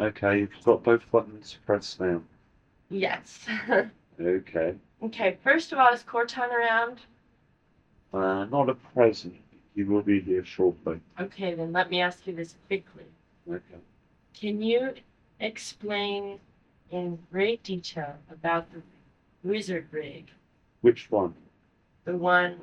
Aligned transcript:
Okay, 0.00 0.40
you've 0.40 0.64
got 0.64 0.82
both 0.82 1.02
buttons 1.10 1.58
pressed 1.66 2.00
now. 2.00 2.22
Yes. 2.88 3.44
Okay. 4.18 4.74
okay, 5.02 5.36
first 5.44 5.72
of 5.72 5.78
all, 5.78 5.92
is 5.92 6.02
Korton 6.02 6.50
around? 6.50 7.00
Uh, 8.12 8.46
not 8.46 8.70
at 8.70 8.76
present. 8.94 9.34
He 9.74 9.84
will 9.84 10.02
be 10.02 10.20
here 10.20 10.44
shortly. 10.44 11.00
Okay, 11.20 11.54
then 11.54 11.72
let 11.72 11.90
me 11.90 12.00
ask 12.00 12.26
you 12.26 12.34
this 12.34 12.56
quickly. 12.66 13.04
Okay. 13.48 13.80
Can 14.34 14.62
you 14.62 14.94
explain 15.38 16.40
in 16.90 17.18
great 17.30 17.62
detail 17.62 18.16
about 18.30 18.66
the 18.72 18.82
wizard 19.44 19.86
rig, 19.90 20.26
Which 20.80 21.10
one? 21.10 21.34
the 22.04 22.16
one 22.16 22.60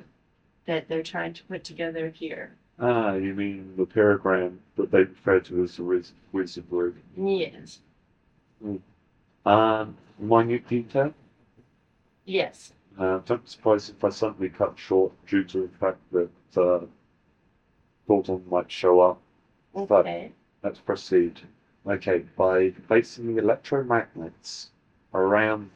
that 0.66 0.88
they're 0.88 1.02
trying 1.02 1.32
to 1.34 1.44
put 1.44 1.64
together 1.64 2.10
here? 2.10 2.50
Ah, 2.80 3.14
you 3.14 3.34
mean 3.34 3.74
the 3.76 3.84
paragram 3.86 4.58
that 4.76 4.90
they 4.90 5.00
refer 5.00 5.40
to 5.40 5.64
as 5.64 5.76
the 5.78 5.82
rig. 5.82 6.94
Yes. 7.16 7.80
Um, 9.44 9.96
minute 10.18 10.68
detail. 10.68 11.12
Yes. 12.24 12.72
Uh, 12.98 13.18
don't 13.26 13.42
be 13.44 13.48
surprised 13.50 13.90
if 13.90 14.04
I 14.04 14.10
suddenly 14.10 14.48
cut 14.48 14.78
short 14.78 15.12
due 15.26 15.44
to 15.44 15.62
the 15.62 15.78
fact 15.78 15.98
that 16.12 16.30
uh, 16.56 16.80
Thornton 18.06 18.42
might 18.50 18.70
show 18.70 19.00
up. 19.00 19.20
But 19.74 20.00
Okay. 20.00 20.32
let's 20.62 20.80
proceed. 20.80 21.40
Okay, 21.86 22.24
by 22.36 22.70
placing 22.86 23.34
the 23.34 23.40
electromagnets 23.42 24.68
around 25.14 25.70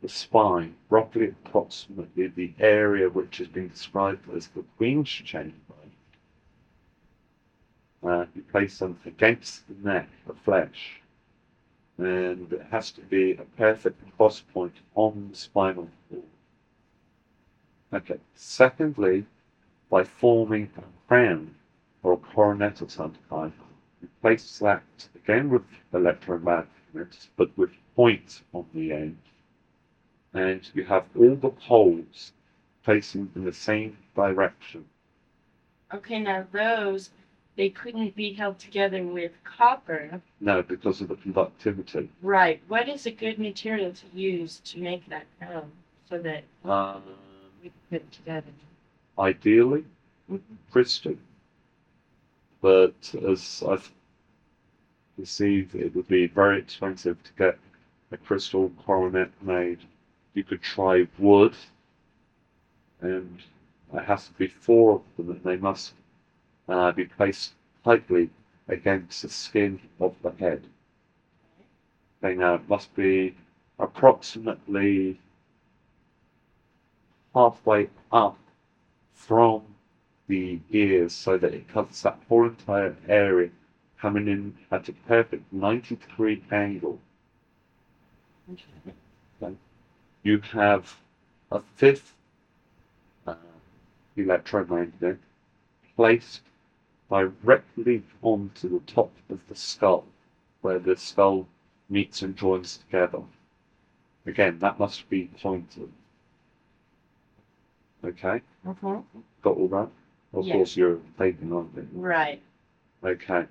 the 0.00 0.08
spine, 0.08 0.74
roughly 0.90 1.28
approximately 1.28 2.28
the 2.28 2.52
area 2.60 3.08
which 3.08 3.38
has 3.38 3.48
been 3.48 3.68
described 3.68 4.28
as 4.34 4.48
the 4.48 4.62
Queen's 4.76 5.08
chamber, 5.08 5.69
uh, 8.02 8.24
you 8.34 8.42
place 8.42 8.78
them 8.78 8.98
against 9.04 9.68
the 9.68 9.88
neck, 9.88 10.08
the 10.26 10.34
flesh, 10.34 11.00
and 11.98 12.52
it 12.52 12.66
has 12.70 12.90
to 12.92 13.02
be 13.02 13.32
a 13.32 13.44
perfect 13.56 14.00
cross 14.16 14.40
point 14.40 14.74
on 14.94 15.28
the 15.30 15.36
spinal 15.36 15.88
cord. 16.08 16.22
Okay. 17.92 18.18
Secondly, 18.34 19.26
by 19.90 20.04
forming 20.04 20.70
a 20.78 21.08
crown 21.08 21.54
or 22.02 22.12
a 22.14 22.16
coronet 22.16 22.80
of 22.80 22.90
some 22.90 23.14
kind, 23.28 23.52
you 24.00 24.08
place 24.22 24.58
that 24.60 24.82
again 25.14 25.50
with 25.50 25.62
electromagnets, 25.92 27.28
but 27.36 27.50
with 27.58 27.70
points 27.96 28.42
on 28.54 28.64
the 28.72 28.92
end, 28.92 29.18
and 30.32 30.70
you 30.74 30.84
have 30.84 31.04
all 31.18 31.34
the 31.34 31.50
poles 31.50 32.32
facing 32.82 33.30
in 33.34 33.44
the 33.44 33.52
same 33.52 33.98
direction. 34.14 34.84
Okay, 35.92 36.20
now 36.20 36.46
those, 36.52 37.10
they 37.60 37.68
couldn't 37.68 38.16
be 38.16 38.32
held 38.32 38.58
together 38.58 39.02
with 39.04 39.32
copper. 39.44 40.22
No, 40.40 40.62
because 40.62 41.02
of 41.02 41.08
the 41.08 41.16
conductivity. 41.16 42.08
Right. 42.22 42.62
What 42.68 42.88
is 42.88 43.04
a 43.04 43.10
good 43.10 43.38
material 43.38 43.92
to 43.92 44.06
use 44.18 44.60
to 44.60 44.78
make 44.80 45.06
that 45.10 45.26
crown 45.38 45.70
so 46.08 46.16
that 46.20 46.44
Um, 46.64 47.02
we 47.62 47.68
can 47.68 47.78
put 47.90 47.96
it 47.96 48.12
together? 48.12 48.50
ideally, 49.18 49.84
crystal. 50.72 51.16
But 52.62 52.94
as 53.28 53.62
I've 53.68 53.92
perceived, 55.18 55.74
it 55.74 55.94
would 55.94 56.08
be 56.08 56.28
very 56.28 56.58
expensive 56.58 57.22
to 57.24 57.32
get 57.36 57.58
a 58.10 58.16
crystal 58.16 58.72
coronet 58.86 59.32
made. 59.42 59.80
You 60.32 60.44
could 60.44 60.62
try 60.62 61.06
wood, 61.18 61.54
and 63.02 63.38
there 63.92 64.02
has 64.04 64.28
to 64.28 64.32
be 64.32 64.46
four 64.46 64.94
of 64.94 65.02
them, 65.18 65.30
and 65.32 65.44
they 65.44 65.58
must 65.58 65.92
uh, 66.70 66.92
be 66.92 67.04
placed 67.04 67.52
tightly 67.84 68.30
against 68.68 69.22
the 69.22 69.28
skin 69.28 69.80
of 69.98 70.14
the 70.22 70.30
head. 70.38 70.62
Okay, 72.22 72.34
now 72.34 72.54
it 72.54 72.68
must 72.68 72.94
be 72.94 73.34
approximately 73.78 75.18
halfway 77.34 77.88
up 78.12 78.38
from 79.14 79.62
the 80.28 80.60
ears 80.70 81.12
so 81.12 81.36
that 81.38 81.54
it 81.54 81.68
covers 81.68 82.02
that 82.02 82.18
whole 82.28 82.46
entire 82.46 82.96
area, 83.08 83.50
coming 84.00 84.28
in 84.28 84.56
at 84.70 84.88
a 84.88 84.92
perfect 84.92 85.52
90 85.52 85.96
degree 85.96 86.42
angle. 86.50 87.00
You 90.22 90.38
have 90.52 90.96
a 91.50 91.60
fifth 91.76 92.14
uh, 93.26 93.34
electromagnet 94.16 95.18
placed 95.96 96.42
directly 97.10 98.04
onto 98.22 98.68
the 98.68 98.80
top 98.86 99.10
of 99.28 99.46
the 99.48 99.54
skull, 99.54 100.06
where 100.62 100.78
the 100.78 100.96
skull 100.96 101.46
meets 101.88 102.22
and 102.22 102.36
joins 102.36 102.78
together. 102.78 103.22
Again, 104.26 104.58
that 104.60 104.78
must 104.78 105.08
be 105.10 105.26
pointed. 105.42 105.92
Okay? 108.04 108.40
Mhm. 108.64 109.04
Got 109.42 109.56
all 109.56 109.68
that? 109.68 109.90
Of 110.32 110.46
Yeah. 110.46 110.52
course, 110.54 110.76
you're 110.76 111.00
taking 111.18 111.52
on 111.52 111.70
it. 111.76 111.88
Right. 111.92 112.40
Okay. 113.02 113.46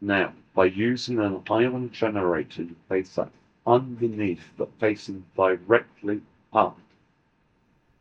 Now, 0.00 0.34
by 0.54 0.66
using 0.66 1.18
an 1.20 1.42
ion 1.48 1.90
generator, 1.90 2.62
you 2.64 2.76
place 2.88 3.14
that 3.14 3.30
underneath, 3.66 4.52
but 4.56 4.72
facing 4.78 5.24
directly 5.36 6.22
up. 6.52 6.78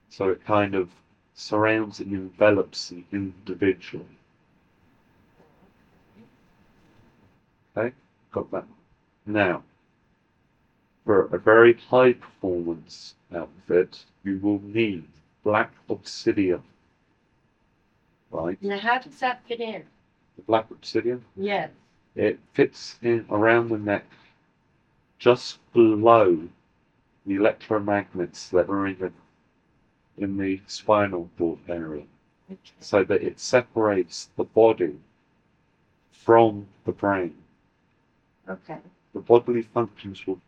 So 0.10 0.30
it 0.30 0.44
kind 0.44 0.76
of 0.76 0.90
surrounds 1.34 2.00
and 2.00 2.12
envelops 2.14 2.90
the 2.90 3.04
individual. 3.12 4.08
Okay, 7.78 7.94
got 8.32 8.50
that. 8.52 8.66
Now, 9.26 9.64
for 11.06 11.26
a 11.28 11.38
very 11.38 11.74
high 11.74 12.14
performance 12.14 13.16
outfit, 13.36 14.04
you 14.24 14.40
will 14.40 14.62
need 14.62 15.04
black 15.44 15.72
obsidian. 15.90 16.64
Right? 18.32 18.62
Now, 18.62 18.80
how 18.80 19.00
does 19.00 19.20
that 19.20 19.44
fit 19.48 19.60
in? 19.60 19.84
The 20.38 20.42
black 20.44 20.70
obsidian 20.72 21.24
Yes. 21.36 21.70
it 22.16 22.40
fits 22.54 22.98
in 23.02 23.26
around 23.30 23.70
the 23.70 23.78
neck, 23.78 24.06
just 25.20 25.60
below 25.74 26.48
the 27.26 27.36
electromagnets 27.36 28.50
that 28.52 28.70
are 28.70 28.88
in 28.88 28.98
the, 29.00 29.12
in 30.18 30.38
the 30.38 30.62
spinal 30.68 31.30
cord 31.38 31.60
area, 31.68 32.04
Okay. 32.52 32.60
so 32.80 33.04
that 33.04 33.22
it 33.24 33.40
separates 33.40 34.30
the 34.38 34.44
body 34.44 34.96
from 36.12 36.68
the 36.86 36.92
brain. 36.92 37.36
Okay. 38.50 38.78
The 39.14 39.20
bodily 39.22 39.62
functions 39.64 40.26
will 40.28 40.40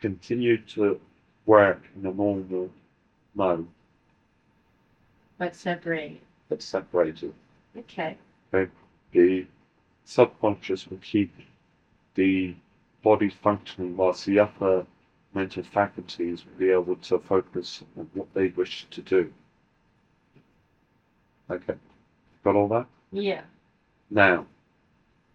continue 0.00 0.58
to 0.58 1.00
work 1.46 1.82
in 1.96 2.06
a 2.06 2.12
normal 2.12 2.70
mode, 3.34 3.66
But 5.38 5.54
separate. 5.56 6.20
but 6.48 6.62
separated. 6.62 7.32
Okay. 7.76 8.16
the 9.12 9.46
subconscious 10.04 10.86
will 10.88 10.98
keep 10.98 11.32
the 12.14 12.54
body 13.02 13.28
functioning 13.28 13.96
whilst 13.96 14.26
the 14.26 14.38
upper 14.38 14.86
mental 15.34 15.62
faculties 15.62 16.44
will 16.44 16.58
be 16.58 16.70
able 16.70 16.96
to 16.96 17.18
focus 17.18 17.82
on 17.98 18.08
what 18.14 18.32
they 18.34 18.48
wish 18.48 18.86
to 18.90 19.02
do. 19.02 19.32
Okay, 21.50 21.74
got 22.44 22.54
all 22.54 22.68
that? 22.68 22.86
Yeah. 23.12 23.42
Now, 24.10 24.46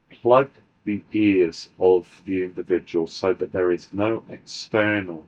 plug 0.09 0.49
the 0.89 1.03
ears 1.13 1.69
of 1.77 2.07
the 2.25 2.43
individual 2.43 3.05
so 3.05 3.31
that 3.31 3.51
there 3.51 3.71
is 3.71 3.89
no 3.93 4.23
external 4.27 5.23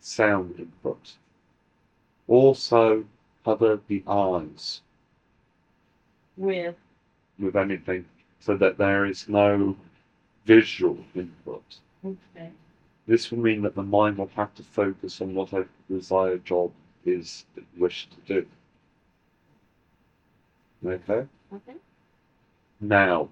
sound 0.00 0.58
input. 0.58 1.12
Also, 2.26 3.04
cover 3.44 3.78
the 3.86 4.02
eyes 4.08 4.82
With. 6.36 6.74
with 7.38 7.54
anything 7.54 8.04
so 8.40 8.56
that 8.56 8.78
there 8.78 9.06
is 9.06 9.28
no 9.28 9.76
visual 10.44 10.98
input. 11.14 11.62
Okay. 12.04 12.50
This 13.06 13.30
will 13.30 13.38
mean 13.38 13.62
that 13.62 13.76
the 13.76 13.84
mind 13.84 14.18
will 14.18 14.30
have 14.34 14.52
to 14.56 14.64
focus 14.64 15.20
on 15.20 15.36
what 15.36 15.52
a 15.52 15.68
desired 15.88 16.44
job 16.44 16.72
is 17.04 17.46
that 17.54 17.64
you 17.76 17.82
wish 17.82 18.08
to 18.08 18.34
do. 18.34 18.46
Okay? 20.84 21.28
Okay. 21.54 21.76
Now, 22.80 23.28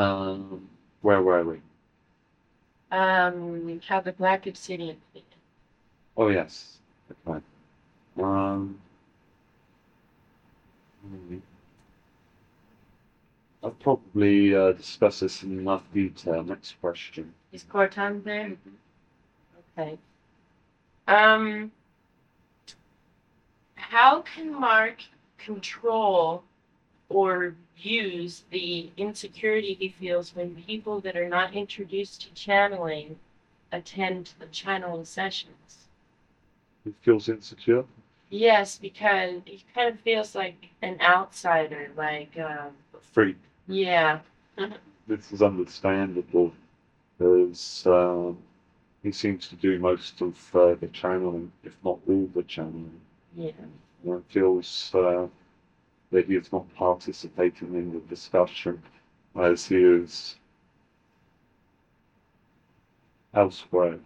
um, 0.00 0.68
where 1.02 1.22
were 1.22 1.44
we? 1.44 1.60
Um, 2.90 3.80
how 3.86 4.00
the 4.00 4.12
black 4.12 4.46
obsidian. 4.46 4.96
Oh, 6.16 6.28
yes. 6.28 6.78
Okay. 7.26 7.44
Um, 8.18 8.78
hmm. 11.02 11.38
I'll 13.62 13.70
probably 13.70 14.54
uh, 14.54 14.72
discuss 14.72 15.20
this 15.20 15.42
in 15.42 15.58
enough 15.58 15.82
detail. 15.92 16.42
Next 16.42 16.80
question. 16.80 17.34
Is 17.52 17.64
Korton 17.64 18.22
there? 18.22 18.52
Okay. 19.78 19.98
Um, 21.08 21.72
how 23.74 24.22
can 24.22 24.52
Mark 24.52 25.02
control 25.38 26.44
or 27.08 27.54
use 27.76 28.44
the 28.50 28.90
insecurity 28.96 29.74
he 29.74 29.88
feels 29.88 30.34
when 30.34 30.54
people 30.62 31.00
that 31.00 31.16
are 31.16 31.28
not 31.28 31.54
introduced 31.54 32.22
to 32.22 32.34
channeling 32.34 33.18
attend 33.72 34.32
the 34.38 34.46
channeling 34.46 35.04
sessions. 35.04 35.88
He 36.84 36.92
feels 37.02 37.28
insecure. 37.28 37.84
Yes, 38.30 38.78
because 38.78 39.42
he 39.44 39.64
kind 39.74 39.88
of 39.94 40.00
feels 40.00 40.34
like 40.34 40.68
an 40.82 41.00
outsider, 41.00 41.90
like, 41.96 42.36
um, 42.38 42.72
A 42.94 42.98
freak. 43.00 43.36
yeah, 43.68 44.20
This 45.06 45.32
is 45.32 45.42
understandable 45.42 46.52
because 47.18 47.86
um, 47.86 48.38
he 49.02 49.12
seems 49.12 49.48
to 49.48 49.56
do 49.56 49.78
most 49.78 50.20
of 50.20 50.56
uh, 50.56 50.74
the 50.74 50.88
channeling, 50.88 51.52
if 51.64 51.76
not 51.84 51.98
all 52.08 52.28
the 52.34 52.42
channeling. 52.42 53.00
yeah, 53.36 53.52
And 54.04 54.24
feels 54.26 54.94
uh, 54.94 55.26
that 56.16 56.32
he 56.32 56.38
is 56.38 56.64
not 56.64 56.74
participating 56.76 57.74
in 57.74 57.92
the 57.92 58.00
discussion 58.00 58.82
as 59.36 59.66
he 59.68 59.76
is 59.82 60.40
elsewhere. 63.34 64.00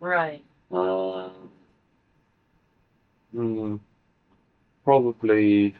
right. 0.00 0.44
Um, 0.72 1.50
hmm, 3.32 3.76
probably 4.84 5.74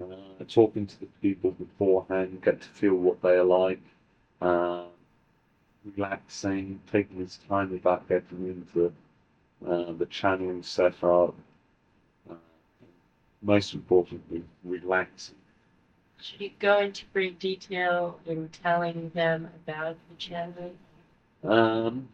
uh, 0.00 0.44
talking 0.48 0.86
to 0.86 1.00
the 1.00 1.06
people 1.22 1.52
beforehand, 1.52 2.42
get 2.42 2.60
to 2.62 2.68
feel 2.68 2.94
what 2.94 3.22
they 3.22 3.36
are 3.36 3.44
like, 3.44 3.80
uh, 4.42 4.84
relaxing, 5.96 6.80
taking 6.92 7.18
his 7.18 7.38
time 7.48 7.74
about 7.74 8.08
getting 8.08 8.46
into 8.48 8.92
uh, 9.66 9.92
the 9.92 10.06
channeling 10.06 10.62
setup. 10.62 11.34
Most 13.46 13.74
importantly, 13.74 14.42
relaxing. 14.64 15.36
Should 16.20 16.40
you 16.40 16.50
go 16.58 16.80
into 16.80 17.04
great 17.12 17.38
detail 17.38 18.18
in 18.26 18.48
telling 18.48 19.10
them 19.14 19.48
about 19.62 19.96
the 20.08 20.16
channeling? 20.16 20.76
Um, 21.44 22.08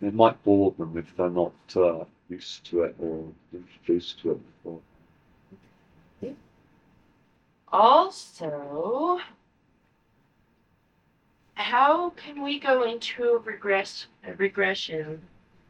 it 0.00 0.14
might 0.14 0.42
bore 0.44 0.72
them 0.78 0.96
if 0.96 1.14
they're 1.14 1.28
not 1.28 1.52
uh, 1.76 2.04
used 2.30 2.64
to 2.70 2.84
it 2.84 2.96
or 2.98 3.26
introduced 3.52 4.20
to 4.20 4.30
it 4.30 4.40
before. 4.56 4.80
Also, 7.70 9.20
how 11.52 12.10
can 12.16 12.42
we 12.42 12.58
go 12.58 12.82
into 12.84 13.24
a 13.24 13.38
regress 13.38 14.06
a 14.26 14.32
regression 14.32 15.20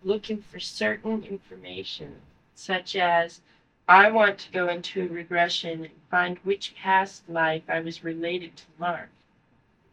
looking 0.05 0.41
for 0.41 0.61
certain 0.61 1.25
information, 1.25 2.15
such 2.55 2.95
as 2.95 3.41
I 3.89 4.11
want 4.11 4.39
to 4.41 4.53
go 4.53 4.69
into 4.69 5.05
a 5.05 5.09
regression 5.09 5.85
and 5.85 5.95
find 6.11 6.39
which 6.45 6.75
past 6.77 7.27
life 7.29 7.63
I 7.69 7.81
was 7.81 8.05
related 8.05 8.55
to 8.57 8.65
Mark, 8.79 9.09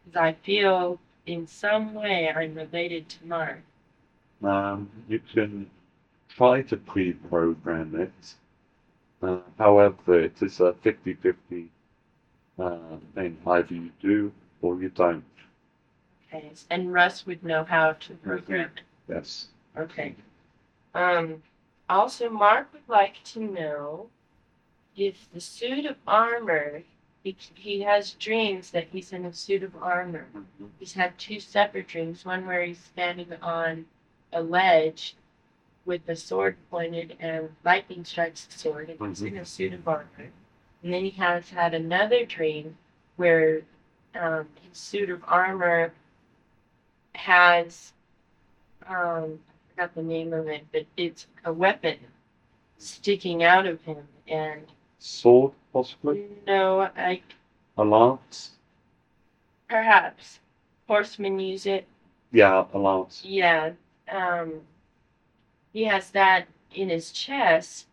because 0.03 0.19
I 0.19 0.33
feel 0.33 0.99
in 1.25 1.47
some 1.47 1.93
way 1.93 2.29
I'm 2.29 2.55
related 2.55 3.07
to 3.09 3.25
Mark. 3.25 3.61
Um, 4.43 4.89
you 5.07 5.19
can 5.33 5.69
try 6.27 6.61
to 6.63 6.75
pre-program 6.75 7.95
it. 7.95 8.35
Uh, 9.21 9.39
however, 9.57 10.19
it 10.19 10.41
is 10.41 10.59
a 10.59 10.73
50-50 10.73 11.67
uh, 12.59 12.77
thing. 13.15 13.37
Either 13.47 13.73
you 13.73 13.91
do 14.01 14.31
or 14.61 14.81
you 14.81 14.89
don't. 14.89 15.23
Okay, 16.27 16.51
and 16.69 16.91
Russ 16.91 17.25
would 17.25 17.43
know 17.43 17.63
how 17.63 17.93
to 17.93 18.13
program 18.15 18.71
it. 18.75 18.81
Yes. 19.07 19.47
Okay. 19.77 20.15
Um, 20.93 21.41
also, 21.89 22.29
Mark 22.29 22.71
would 22.73 22.87
like 22.87 23.23
to 23.25 23.39
know 23.39 24.09
if 24.95 25.27
the 25.33 25.41
suit 25.41 25.85
of 25.85 25.97
armor, 26.07 26.83
he, 27.23 27.35
he 27.53 27.81
has 27.81 28.13
dreams 28.13 28.71
that 28.71 28.87
he's 28.91 29.11
in 29.11 29.25
a 29.25 29.33
suit 29.33 29.63
of 29.63 29.75
armor. 29.81 30.27
He's 30.79 30.93
had 30.93 31.17
two 31.17 31.39
separate 31.39 31.87
dreams 31.87 32.25
one 32.25 32.45
where 32.45 32.63
he's 32.63 32.79
standing 32.79 33.33
on 33.41 33.85
a 34.33 34.41
ledge 34.41 35.15
with 35.85 36.05
the 36.05 36.15
sword 36.15 36.57
pointed 36.71 37.15
and 37.19 37.49
lightning 37.63 38.03
strikes 38.03 38.45
the 38.45 38.57
sword, 38.57 38.89
and 38.89 39.09
he's 39.09 39.21
in 39.21 39.37
a 39.37 39.45
suit 39.45 39.73
of 39.73 39.87
armor. 39.87 40.31
And 40.83 40.93
then 40.93 41.03
he 41.03 41.11
has 41.11 41.49
had 41.49 41.73
another 41.73 42.25
dream 42.25 42.77
where 43.15 43.61
um, 44.19 44.47
his 44.67 44.77
suit 44.77 45.09
of 45.09 45.23
armor 45.27 45.93
has 47.13 47.93
um, 48.87 49.39
forgot 49.75 49.95
the 49.95 50.01
name 50.03 50.33
of 50.33 50.47
it, 50.47 50.65
but 50.71 50.85
it's 50.97 51.27
a 51.43 51.51
weapon 51.53 51.97
sticking 52.77 53.43
out 53.43 53.65
of 53.65 53.81
him. 53.81 53.97
And 54.27 54.61
Sword, 54.99 55.53
possibly. 55.73 56.25
no, 56.47 56.81
I 56.97 57.21
A 57.77 57.83
lance. 57.83 58.51
perhaps 59.67 60.39
horsemen 60.87 61.39
use 61.39 61.65
it. 61.65 61.85
Yeah, 62.31 62.65
a 62.73 62.77
lance. 62.77 63.21
Yeah, 63.25 63.71
um, 64.11 64.53
he 65.73 65.83
has 65.85 66.09
that 66.11 66.47
in 66.73 66.89
his 66.89 67.11
chest 67.11 67.87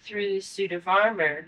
through 0.00 0.28
the 0.34 0.40
suit 0.40 0.72
of 0.72 0.88
armor, 0.88 1.46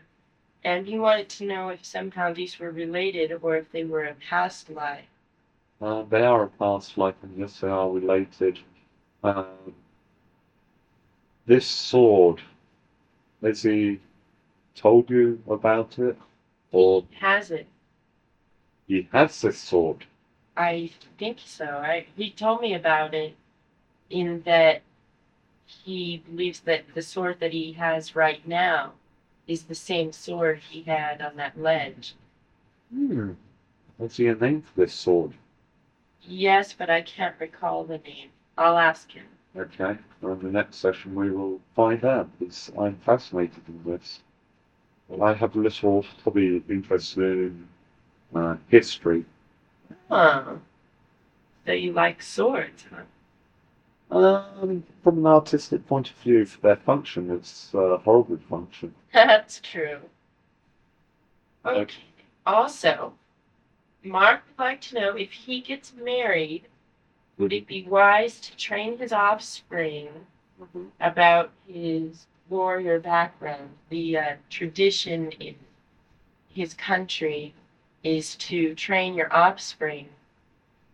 and 0.64 0.86
he 0.86 0.98
wanted 0.98 1.28
to 1.30 1.44
know 1.44 1.70
if 1.70 1.84
somehow 1.84 2.32
these 2.32 2.58
were 2.58 2.70
related 2.70 3.32
or 3.42 3.56
if 3.56 3.70
they 3.72 3.84
were 3.84 4.04
a 4.04 4.14
past 4.28 4.70
life. 4.70 5.04
Uh, 5.80 6.02
they 6.04 6.22
are 6.22 6.44
a 6.44 6.48
past 6.48 6.96
life, 6.96 7.16
and 7.22 7.36
yes, 7.36 7.58
they 7.60 7.68
are 7.68 7.90
related. 7.90 8.60
Um, 9.22 9.74
this 11.46 11.66
sword, 11.66 12.40
has 13.42 13.62
he 13.62 14.00
told 14.74 15.10
you 15.10 15.42
about 15.48 15.98
it, 15.98 16.16
or 16.72 17.04
Has 17.20 17.50
it? 17.50 17.66
he 18.88 19.08
has 19.12 19.40
this 19.40 19.58
sword? 19.58 20.04
I 20.56 20.90
think 21.18 21.38
so. 21.44 21.64
I 21.66 22.06
he 22.16 22.30
told 22.30 22.60
me 22.60 22.74
about 22.74 23.14
it 23.14 23.36
in 24.10 24.42
that 24.42 24.82
he 25.66 26.22
believes 26.28 26.60
that 26.60 26.82
the 26.94 27.02
sword 27.02 27.38
that 27.40 27.52
he 27.52 27.72
has 27.72 28.14
right 28.14 28.46
now 28.46 28.92
is 29.46 29.62
the 29.64 29.74
same 29.74 30.12
sword 30.12 30.58
he 30.58 30.82
had 30.82 31.22
on 31.22 31.36
that 31.36 31.58
ledge. 31.58 32.14
Hmm. 32.92 33.32
Has 33.98 34.16
he 34.16 34.26
a 34.26 34.34
name 34.34 34.62
for 34.62 34.80
this 34.80 34.94
sword? 34.94 35.32
Yes, 36.22 36.72
but 36.72 36.90
I 36.90 37.02
can't 37.02 37.34
recall 37.38 37.84
the 37.84 37.98
name. 37.98 38.30
I'll 38.58 38.78
ask 38.78 39.10
him. 39.10 39.26
Okay, 39.56 39.98
well, 40.20 40.32
in 40.32 40.40
the 40.40 40.50
next 40.50 40.76
session 40.76 41.14
we 41.14 41.30
will 41.30 41.60
find 41.76 42.04
out, 42.04 42.28
because 42.38 42.70
I'm 42.78 42.96
fascinated 43.04 43.62
in 43.68 43.82
this. 43.84 44.20
Well, 45.08 45.22
I 45.22 45.34
have 45.34 45.56
a 45.56 45.58
little 45.58 46.04
hobby 46.24 46.62
interested 46.68 47.22
in 47.22 47.68
uh, 48.34 48.56
history. 48.68 49.24
Huh. 50.08 50.54
So 51.66 51.72
you 51.72 51.92
like 51.92 52.22
swords, 52.22 52.84
huh? 52.90 53.02
Um, 54.16 54.84
from 55.02 55.18
an 55.18 55.26
artistic 55.26 55.86
point 55.86 56.10
of 56.10 56.16
view, 56.16 56.44
for 56.44 56.60
their 56.60 56.76
function, 56.76 57.30
it's 57.30 57.72
a 57.72 57.96
horrible 57.98 58.38
function. 58.48 58.94
That's 59.12 59.60
true. 59.60 60.00
Okay. 61.64 61.80
Okay. 61.80 61.94
Also, 62.44 63.14
Mark 64.02 64.42
would 64.46 64.62
like 64.64 64.80
to 64.82 65.00
know 65.00 65.16
if 65.16 65.30
he 65.30 65.60
gets 65.60 65.94
married, 65.94 66.66
would 67.42 67.52
it 67.52 67.66
be 67.66 67.82
wise 67.82 68.38
to 68.38 68.56
train 68.56 68.96
his 68.98 69.12
offspring 69.12 70.08
about 71.00 71.50
his 71.66 72.28
warrior 72.48 73.00
background? 73.00 73.68
The 73.88 74.16
uh, 74.16 74.34
tradition 74.48 75.32
in 75.32 75.56
his 76.48 76.72
country 76.72 77.52
is 78.04 78.36
to 78.36 78.76
train 78.76 79.14
your 79.14 79.34
offspring 79.34 80.08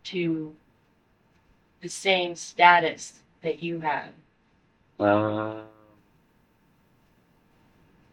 to 0.05 0.55
the 1.83 1.89
same 1.91 2.35
status 2.35 3.21
that 3.43 3.63
you 3.63 3.81
have. 3.81 4.13
Uh, 4.99 5.61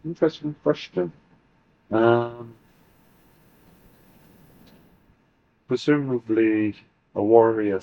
interesting 0.04 0.54
question. 0.62 1.10
Um, 1.90 2.52
presumably, 5.66 6.76
a 7.16 7.22
warrior 7.22 7.80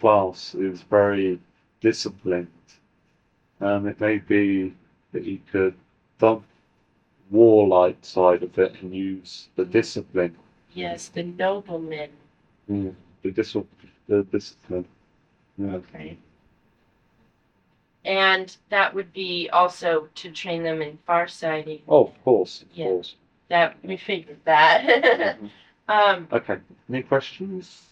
class 0.00 0.54
is 0.54 0.80
very 0.82 1.38
disciplined. 1.80 2.48
Um, 3.60 3.86
it 3.86 4.00
may 4.00 4.18
be 4.18 4.74
that 5.12 5.24
you 5.24 5.38
could 5.52 5.74
dump 6.18 6.44
warlike 7.30 7.98
side 8.00 8.42
of 8.42 8.58
it 8.58 8.74
and 8.80 8.94
use 8.94 9.48
the 9.54 9.64
discipline, 9.66 10.34
Yes, 10.72 11.08
the 11.08 11.22
nobleman. 11.24 12.10
mm, 12.70 12.94
the, 13.22 13.30
dis- 13.30 13.56
the 14.08 14.22
discipline. 14.24 14.86
Yeah. 15.58 15.74
Okay. 15.74 16.16
And 18.04 18.56
that 18.70 18.94
would 18.94 19.12
be 19.12 19.50
also 19.50 20.08
to 20.14 20.30
train 20.32 20.62
them 20.62 20.80
in 20.80 20.98
farsighting. 21.06 21.82
Oh, 21.86 22.06
of 22.06 22.24
course, 22.24 22.62
of 22.62 22.68
Yeah. 22.74 22.86
course. 22.86 23.14
That 23.48 23.76
we 23.84 23.98
figured 23.98 24.40
that. 24.46 25.36
um, 25.88 26.28
Okay. 26.32 26.58
Any 26.88 27.02
questions? 27.02 27.89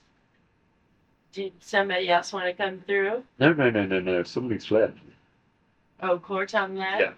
Did 1.38 1.52
somebody 1.60 2.08
else 2.10 2.32
want 2.32 2.46
to 2.46 2.52
come 2.52 2.80
through? 2.84 3.22
No, 3.38 3.52
no, 3.52 3.70
no, 3.70 3.86
no, 3.86 4.00
no. 4.00 4.24
Somebody's 4.24 4.72
left. 4.72 4.98
Oh, 6.02 6.18
Korton 6.18 6.76
left. 6.76 7.00
Yeah. 7.00 7.12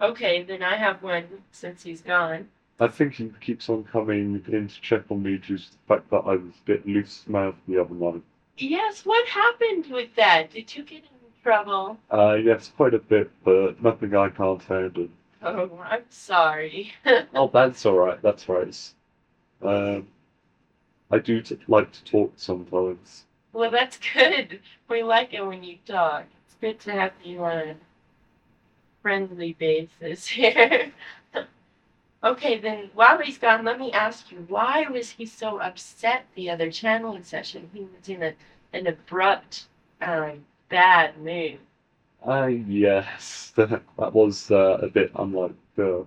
Okay, 0.00 0.42
then 0.42 0.64
I 0.64 0.74
have 0.74 1.00
one 1.00 1.28
since 1.52 1.84
he's 1.84 2.00
gone. 2.02 2.48
I 2.80 2.88
think 2.88 3.14
he 3.14 3.30
keeps 3.40 3.68
on 3.68 3.84
coming 3.84 4.42
in 4.48 4.66
to 4.66 4.80
check 4.80 5.02
on 5.10 5.22
me 5.22 5.36
due 5.36 5.58
to 5.58 5.70
the 5.70 5.76
fact 5.86 6.10
that 6.10 6.24
I 6.26 6.34
was 6.34 6.54
a 6.60 6.64
bit 6.64 6.84
loose 6.88 7.22
mouthed 7.28 7.58
the 7.68 7.80
other 7.80 7.94
night. 7.94 8.22
Yes, 8.58 9.06
what 9.06 9.28
happened 9.28 9.86
with 9.92 10.12
that? 10.16 10.50
Did 10.50 10.74
you 10.74 10.82
get 10.82 11.04
in 11.04 11.42
trouble? 11.44 11.98
Uh, 12.10 12.38
yes, 12.42 12.72
quite 12.76 12.94
a 12.94 12.98
bit, 12.98 13.30
but 13.44 13.80
nothing 13.80 14.16
I 14.16 14.28
can't 14.30 14.60
handle. 14.64 15.06
Oh, 15.40 15.78
I'm 15.84 16.02
sorry. 16.08 16.94
Oh, 17.32 17.48
that's 17.52 17.86
alright, 17.86 18.20
that's 18.22 18.48
right. 18.48 18.76
Um, 19.62 20.08
I 21.12 21.20
do 21.20 21.40
t- 21.40 21.58
like 21.68 21.92
to 21.92 22.02
talk 22.04 22.32
sometimes. 22.34 23.26
Well, 23.52 23.70
that's 23.70 23.98
good. 24.14 24.60
We 24.88 25.02
like 25.02 25.34
it 25.34 25.44
when 25.44 25.62
you 25.62 25.78
talk. 25.86 26.24
It's 26.46 26.56
good 26.60 26.80
to 26.80 26.92
have 26.92 27.12
you 27.24 27.44
on 27.44 27.58
a 27.58 27.74
friendly 29.02 29.54
basis 29.54 30.26
here. 30.28 30.92
okay, 32.24 32.58
then 32.58 32.90
while 32.94 33.18
he's 33.18 33.38
gone, 33.38 33.64
let 33.64 33.78
me 33.78 33.92
ask 33.92 34.30
you, 34.30 34.44
why 34.48 34.86
was 34.90 35.10
he 35.10 35.26
so 35.26 35.60
upset 35.60 36.24
the 36.34 36.50
other 36.50 36.70
channeling 36.70 37.24
session? 37.24 37.68
He 37.72 37.80
was 37.80 38.08
in 38.08 38.22
a 38.22 38.34
an 38.72 38.86
abrupt, 38.86 39.66
um, 40.00 40.44
bad 40.70 41.18
mood. 41.18 41.58
Ah, 42.24 42.46
yes, 42.46 43.52
that, 43.56 43.82
was 43.96 44.50
uh, 44.50 44.78
a 44.80 44.88
bit 44.88 45.10
unlike 45.16 45.50
uh, 45.78 46.02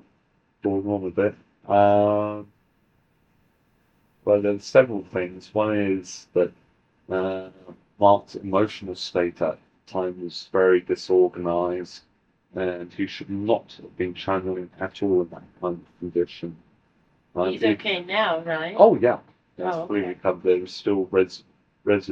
going 0.64 0.88
on 0.88 1.06
a 1.06 1.10
bit. 1.12 1.36
Um, 1.70 2.48
well, 4.24 4.42
there's 4.42 4.66
several 4.66 5.04
things. 5.14 5.54
One 5.54 5.78
is 5.78 6.28
that 6.34 6.52
uh, 7.10 7.50
Mark's 8.00 8.36
emotional 8.36 8.96
state 8.96 9.42
at 9.42 9.58
the 9.88 9.92
time 9.92 10.22
was 10.24 10.50
very 10.52 10.82
disorganized, 10.82 12.04
and 12.56 12.92
he 12.94 13.06
should 13.08 13.30
not 13.30 13.78
have 13.82 13.96
been 13.98 14.14
channeling 14.14 14.70
at 14.80 15.02
all 15.04 15.22
in 15.22 15.30
that 15.30 15.44
kind 15.62 15.80
of 15.86 16.00
condition. 16.00 16.56
He's 17.36 17.64
okay 17.64 18.02
now, 18.04 18.40
right? 18.42 18.76
Oh 18.78 18.96
yeah, 18.96 19.20
yes, 19.58 19.76
Oh, 19.76 19.88
fully 19.88 20.00
okay. 20.02 20.10
recovered. 20.10 20.44
There 20.44 20.60
was 20.62 20.72
still 20.74 21.06
res, 21.12 21.44
res, 21.84 22.10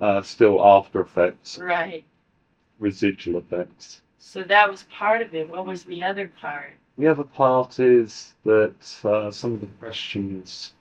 uh, 0.00 0.22
still 0.22 0.64
after 0.64 1.00
effects, 1.00 1.58
Right. 1.58 2.04
residual 2.78 3.38
effects. 3.38 4.02
So 4.18 4.42
that 4.44 4.70
was 4.70 4.84
part 4.84 5.22
of 5.22 5.34
it. 5.34 5.48
What 5.48 5.66
was 5.66 5.84
the 5.84 6.02
other 6.04 6.28
part? 6.40 6.72
The 6.98 7.06
other 7.08 7.24
part 7.24 7.78
is 7.80 8.34
that 8.44 8.74
uh, 9.04 9.30
some 9.30 9.54
of 9.54 9.60
the 9.60 9.66
questions 9.78 10.72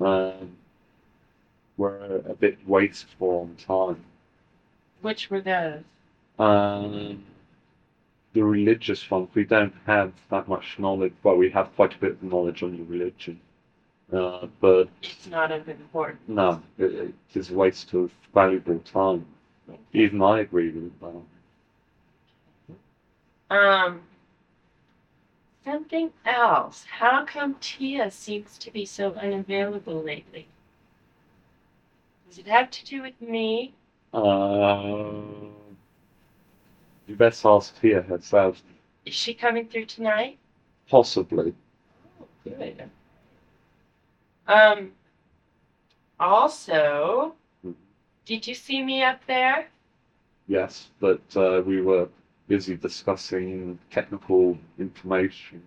um, 0.00 0.56
were 1.76 2.22
a 2.28 2.34
bit 2.34 2.58
wasteful 2.66 3.40
on 3.40 3.56
time. 3.56 4.04
Which 5.02 5.30
were 5.30 5.40
those? 5.40 5.82
Um, 6.38 7.24
the 8.32 8.42
religious 8.44 9.10
ones, 9.10 9.28
we 9.34 9.44
don't 9.44 9.74
have 9.86 10.12
that 10.30 10.48
much 10.48 10.78
knowledge, 10.78 11.14
but 11.22 11.36
we 11.36 11.50
have 11.50 11.74
quite 11.76 11.94
a 11.94 11.98
bit 11.98 12.12
of 12.12 12.22
knowledge 12.22 12.62
on 12.62 12.76
the 12.76 12.82
religion. 12.84 13.40
Uh, 14.12 14.46
but 14.60 14.88
It's 15.02 15.26
not 15.26 15.50
of 15.50 15.68
importance. 15.68 16.20
no, 16.28 16.62
it, 16.78 16.92
it 16.94 17.14
is 17.34 17.50
a 17.50 17.54
waste 17.54 17.92
of 17.94 18.12
valuable 18.32 18.78
time. 18.80 19.26
Even 19.92 20.22
I 20.22 20.40
agree 20.40 20.70
with 20.70 20.92
that. 23.48 23.56
Um, 23.56 24.02
something 25.64 26.12
else. 26.24 26.84
How 26.88 27.24
come 27.24 27.56
Tia 27.60 28.10
seems 28.10 28.58
to 28.58 28.70
be 28.70 28.84
so 28.84 29.12
unavailable 29.14 30.02
lately? 30.02 30.46
Does 32.36 32.44
it 32.44 32.50
have 32.50 32.70
to 32.70 32.84
do 32.84 33.00
with 33.00 33.18
me? 33.18 33.72
Uh, 34.12 35.22
you 37.06 37.16
best 37.16 37.46
ask 37.46 37.80
Tia 37.80 38.02
herself, 38.02 38.60
Is 39.06 39.14
she 39.14 39.32
coming 39.32 39.66
through 39.66 39.86
tonight? 39.86 40.38
possibly. 40.90 41.54
Good. 42.44 42.90
Um, 44.46 44.92
also, 46.20 47.32
did 48.26 48.46
you 48.46 48.54
see 48.54 48.82
me 48.82 49.02
up 49.02 49.20
there? 49.26 49.68
Yes, 50.46 50.90
but 51.00 51.22
uh, 51.36 51.62
we 51.64 51.80
were 51.80 52.06
busy 52.48 52.76
discussing 52.76 53.78
technical 53.90 54.58
information. 54.78 55.62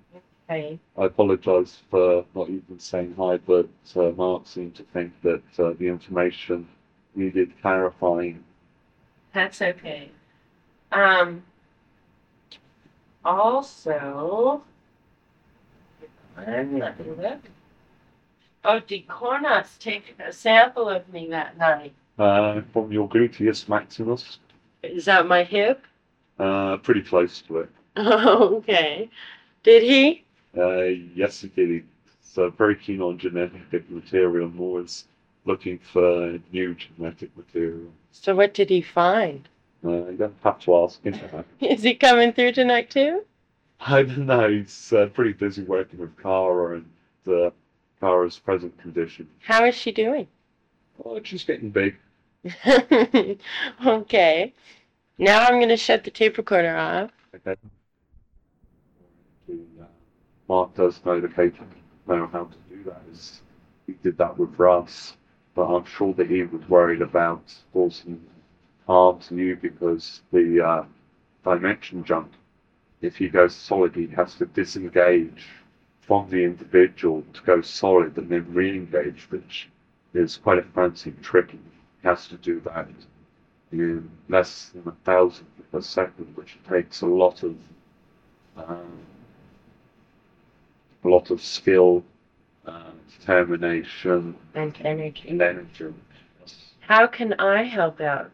I 0.49 0.79
apologize 0.97 1.81
for 1.91 2.25
not 2.33 2.49
even 2.49 2.79
saying 2.79 3.13
hi, 3.17 3.37
but 3.37 3.67
uh, 3.95 4.09
Mark 4.11 4.47
seemed 4.47 4.73
to 4.75 4.83
think 4.83 5.13
that 5.21 5.43
uh, 5.59 5.73
the 5.77 5.87
information 5.87 6.67
needed 7.13 7.53
clarifying. 7.61 8.43
That's 9.33 9.61
okay. 9.61 10.09
Um, 10.91 11.43
also, 13.23 14.63
I'm 16.35 16.79
not 16.79 16.97
gonna 16.97 17.11
look. 17.13 17.39
Oh, 18.65 18.79
did 18.79 19.07
Cornas 19.07 19.77
take 19.77 20.15
a 20.19 20.33
sample 20.33 20.89
of 20.89 21.07
me 21.13 21.27
that 21.29 21.57
night? 21.59 21.93
Uh, 22.17 22.61
from 22.73 22.91
your 22.91 23.07
gluteus 23.07 23.69
maximus, 23.69 24.39
Is 24.83 25.05
that 25.05 25.27
my 25.27 25.43
hip? 25.43 25.85
uh, 26.39 26.77
pretty 26.77 27.01
close 27.01 27.41
to 27.43 27.59
it. 27.59 27.69
Oh, 27.97 28.55
okay. 28.57 29.09
Did 29.63 29.83
he? 29.83 30.23
Uh, 30.57 30.81
yes. 31.15 31.45
He's 31.55 31.83
uh, 32.37 32.49
very 32.49 32.75
keen 32.75 33.01
on 33.01 33.17
genetic 33.17 33.89
material 33.89 34.47
and 34.47 34.59
always 34.59 35.05
looking 35.45 35.79
for 35.79 36.37
new 36.51 36.75
genetic 36.75 37.35
material. 37.37 37.91
So 38.11 38.35
what 38.35 38.53
did 38.53 38.69
he 38.69 38.81
find? 38.81 39.47
Uh, 39.83 40.07
you 40.09 40.17
don't 40.17 40.35
have 40.43 40.59
to 40.59 40.75
ask 40.75 41.01
him 41.03 41.13
that. 41.13 41.45
Is 41.61 41.83
he 41.83 41.95
coming 41.95 42.33
through 42.33 42.51
tonight 42.51 42.89
too? 42.89 43.23
I 43.79 44.03
don't 44.03 44.25
know. 44.25 44.49
He's 44.49 44.91
uh, 44.91 45.07
pretty 45.13 45.33
busy 45.33 45.63
working 45.63 45.99
with 45.99 46.17
Kara 46.21 46.77
and 46.77 46.89
uh, 47.27 47.51
Kara's 48.01 48.37
present 48.37 48.77
condition. 48.81 49.27
How 49.39 49.65
is 49.65 49.75
she 49.75 49.91
doing? 49.91 50.27
Oh, 51.03 51.19
she's 51.23 51.45
getting 51.45 51.69
big. 51.69 51.95
okay. 53.85 54.53
Now 55.17 55.45
I'm 55.45 55.59
gonna 55.59 55.77
shut 55.77 56.03
the 56.03 56.11
tape 56.11 56.37
recorder 56.37 56.75
off. 56.75 57.11
Okay. 57.35 57.55
Mark 60.49 60.73
does 60.73 60.99
know 61.05 61.21
the 61.21 61.27
case, 61.27 61.53
know 62.07 62.25
how 62.25 62.45
to 62.45 62.75
do 62.75 62.83
that. 62.83 63.39
He 63.85 63.93
did 64.01 64.17
that 64.17 64.35
with 64.35 64.57
Russ, 64.57 65.15
but 65.53 65.67
I'm 65.67 65.85
sure 65.85 66.11
that 66.15 66.27
he 66.27 66.41
was 66.41 66.67
worried 66.67 67.03
about 67.03 67.53
causing 67.71 68.19
harm 68.87 69.19
to 69.19 69.35
you 69.35 69.55
because 69.55 70.23
the 70.33 70.59
uh, 70.59 70.85
dimension 71.43 72.03
jump. 72.03 72.33
If 72.99 73.15
he 73.15 73.29
goes 73.29 73.53
solid, 73.55 73.95
he 73.95 74.07
has 74.07 74.33
to 74.35 74.47
disengage 74.47 75.45
from 76.01 76.27
the 76.31 76.43
individual 76.43 77.23
to 77.33 77.41
go 77.43 77.61
solid 77.61 78.17
and 78.17 78.29
then 78.29 78.51
re-engage, 78.51 79.27
which 79.29 79.69
is 80.15 80.37
quite 80.37 80.57
a 80.57 80.63
fancy 80.63 81.13
trick. 81.21 81.51
He 81.51 81.59
has 82.07 82.27
to 82.27 82.37
do 82.37 82.59
that 82.61 82.87
in 83.71 84.09
less 84.27 84.69
than 84.69 84.87
a 84.87 85.05
thousandth 85.05 85.59
of 85.71 85.79
a 85.79 85.83
second, 85.83 86.35
which 86.35 86.57
takes 86.67 87.01
a 87.01 87.05
lot 87.05 87.43
of 87.43 87.55
um, 88.57 89.05
a 91.03 91.07
lot 91.07 91.31
of 91.31 91.41
skill, 91.41 92.03
uh, 92.65 92.91
determination, 93.19 94.35
And 94.55 94.75
energy. 94.83 95.29
and 95.29 95.41
energy. 95.41 95.93
How 96.81 97.07
can 97.07 97.33
I 97.33 97.63
help 97.63 98.01
out? 98.01 98.31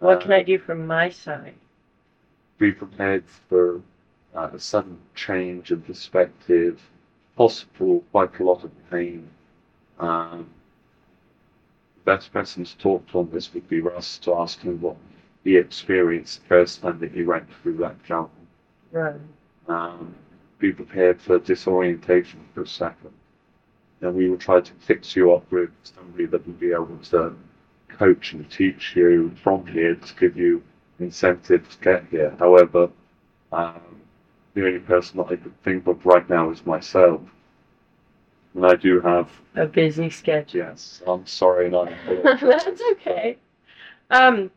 What 0.00 0.18
Uh, 0.18 0.20
can 0.20 0.32
I 0.32 0.42
do 0.42 0.58
from 0.58 0.86
my 0.86 1.08
side? 1.10 1.54
be 2.58 2.70
prepared 2.72 3.24
for 3.48 3.80
uh, 4.34 4.48
a 4.52 4.58
sudden 4.58 4.96
change 5.14 5.70
of 5.72 5.84
perspective, 5.86 6.80
possible 7.36 8.04
quite 8.12 8.38
a 8.38 8.44
lot 8.44 8.62
of 8.64 8.70
pain. 8.90 9.28
Um, 9.98 10.48
the 11.96 12.12
best 12.12 12.32
person 12.32 12.64
to 12.64 12.78
talk 12.78 13.06
to 13.08 13.18
on 13.20 13.30
this 13.30 13.52
would 13.54 13.68
be 13.68 13.80
Russ 13.80 14.18
to 14.18 14.34
ask 14.34 14.60
him 14.60 14.80
what 14.80 14.96
he 15.42 15.56
experienced 15.56 16.42
the 16.42 16.46
first 16.48 16.80
time 16.82 16.98
that 17.00 17.12
he 17.12 17.24
went 17.24 17.46
through 17.62 17.76
that 17.78 18.02
jump. 18.04 18.30
Right. 18.92 19.20
Um, 19.68 20.14
be 20.64 20.72
prepared 20.72 21.20
for 21.20 21.38
disorientation 21.38 22.40
for 22.54 22.62
a 22.62 22.66
second. 22.66 23.12
And 24.00 24.14
we 24.14 24.30
will 24.30 24.38
try 24.38 24.60
to 24.60 24.72
fix 24.80 25.14
you 25.14 25.32
up 25.34 25.50
with 25.52 25.70
somebody 25.82 26.24
that 26.26 26.46
will 26.46 26.54
be 26.54 26.72
able 26.72 26.98
to 27.10 27.34
coach 27.88 28.32
and 28.32 28.50
teach 28.50 28.96
you 28.96 29.30
from 29.42 29.66
here 29.66 29.94
to 29.94 30.14
give 30.14 30.36
you 30.36 30.62
incentive 30.98 31.68
to 31.68 31.78
get 31.84 32.04
here. 32.10 32.34
However, 32.38 32.88
um, 33.52 33.80
the 34.54 34.66
only 34.66 34.78
person 34.78 35.18
that 35.18 35.26
I 35.26 35.36
could 35.36 35.62
think 35.62 35.86
of 35.86 36.04
right 36.06 36.28
now 36.30 36.50
is 36.50 36.64
myself. 36.64 37.20
And 38.54 38.64
I 38.64 38.74
do 38.76 39.00
have, 39.00 39.28
A 39.56 39.66
busy 39.66 40.08
schedule. 40.10 40.60
yes, 40.60 41.02
I'm 41.06 41.26
sorry, 41.26 41.66
and 41.66 41.76
I'm 41.76 41.94
That's 42.40 42.80
okay. 42.92 43.36
Um, 44.10 44.50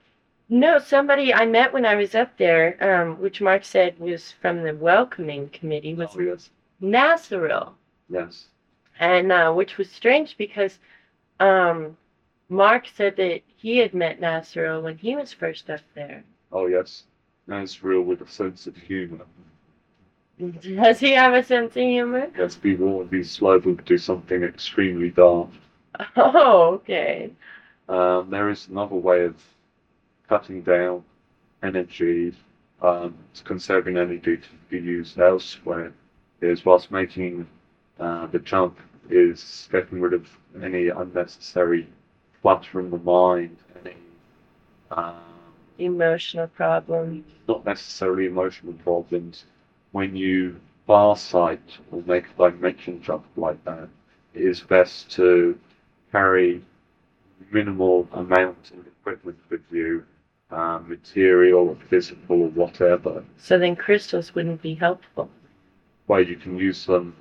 no, 0.50 0.80
somebody 0.80 1.34
I 1.34 1.46
met 1.46 1.74
when 1.74 1.86
I 1.86 1.96
was 1.96 2.16
up 2.16 2.38
there, 2.38 2.78
um, 2.82 3.20
which 3.20 3.42
Mark 3.42 3.66
said 3.66 4.00
was 4.00 4.32
from 4.32 4.64
the 4.64 4.74
welcoming 4.76 5.50
committee, 5.50 5.94
was 5.94 6.10
oh, 6.16 6.22
yes, 6.22 6.50
Nazaril. 6.82 7.74
yes. 8.10 8.46
And 9.00 9.32
uh, 9.32 9.52
which 9.52 9.78
was 9.78 9.92
strange 9.92 10.38
because 10.38 10.80
um, 11.40 11.98
Mark 12.50 12.88
said 12.96 13.16
that 13.18 13.42
he 13.58 13.78
had 13.78 13.94
met 13.94 14.20
Nazaril 14.20 14.82
when 14.82 14.98
he 14.98 15.16
was 15.16 15.34
first 15.34 15.70
up 15.70 15.82
there. 15.96 16.24
Oh, 16.52 16.68
yes. 16.68 17.04
Real 17.82 18.02
with 18.02 18.22
a 18.22 18.28
sense 18.28 18.68
of 18.68 18.76
humor. 18.76 19.26
Does 20.40 21.00
he 21.00 21.12
have 21.12 21.34
a 21.34 21.44
sense 21.44 21.76
of 21.76 21.82
humor? 21.82 22.30
Yes, 22.38 22.56
be 22.56 22.76
warned, 22.76 23.10
he's 23.12 23.42
liable 23.42 23.76
to 23.76 23.84
do 23.84 23.98
something 23.98 24.44
extremely 24.44 25.10
daft. 25.10 25.54
Oh, 26.16 26.74
okay. 26.76 27.32
Um, 27.90 28.30
there 28.30 28.50
is 28.50 28.68
another 28.68 28.96
way 28.96 29.24
of 29.26 29.36
cutting 30.30 30.62
down 30.62 31.04
energy, 31.64 32.34
um, 32.82 33.16
conserving 33.44 33.98
energy 33.98 34.38
to 34.38 34.48
be 34.70 34.80
used 34.80 35.20
elsewhere, 35.20 35.94
is 36.42 36.66
whilst 36.66 36.92
making 36.92 37.48
uh, 38.00 38.28
the 38.28 38.40
jump, 38.40 38.78
is 39.10 39.68
getting 39.72 40.02
rid 40.02 40.14
of 40.14 40.28
any 40.62 40.90
unnecessary 40.90 41.88
clutter 42.42 42.80
in 42.80 42.92
the 42.92 42.98
mind, 43.00 43.58
any 43.84 43.96
um, 44.92 45.16
Emotional 45.80 46.48
problem. 46.48 47.24
not 47.48 47.66
necessarily 47.66 48.26
emotional 48.26 48.74
problems. 48.74 49.46
When 49.92 50.16
you 50.16 50.60
bar 50.88 51.16
sight 51.16 51.62
or 51.92 52.02
make 52.06 52.26
a 52.40 52.50
dimension 52.52 53.02
jump 53.02 53.26
like 53.36 53.64
that, 53.66 53.88
it 54.34 54.42
is 54.42 54.62
best 54.62 55.12
to 55.12 55.58
carry 56.12 56.64
minimal 57.52 58.08
amount 58.14 58.72
of 58.72 58.86
equipment 58.88 59.38
with 59.50 59.62
you, 59.72 60.04
um, 60.52 60.88
material 60.88 61.70
or 61.70 61.78
physical 61.90 62.44
or 62.44 62.50
whatever, 62.50 63.24
So 63.38 63.60
then 63.60 63.76
crystals 63.76 64.34
wouldn't 64.34 64.62
be 64.62 64.76
helpful 64.76 65.30
where 66.08 66.22
you 66.22 66.36
can 66.38 66.58
use 66.58 66.86
them 66.86 67.16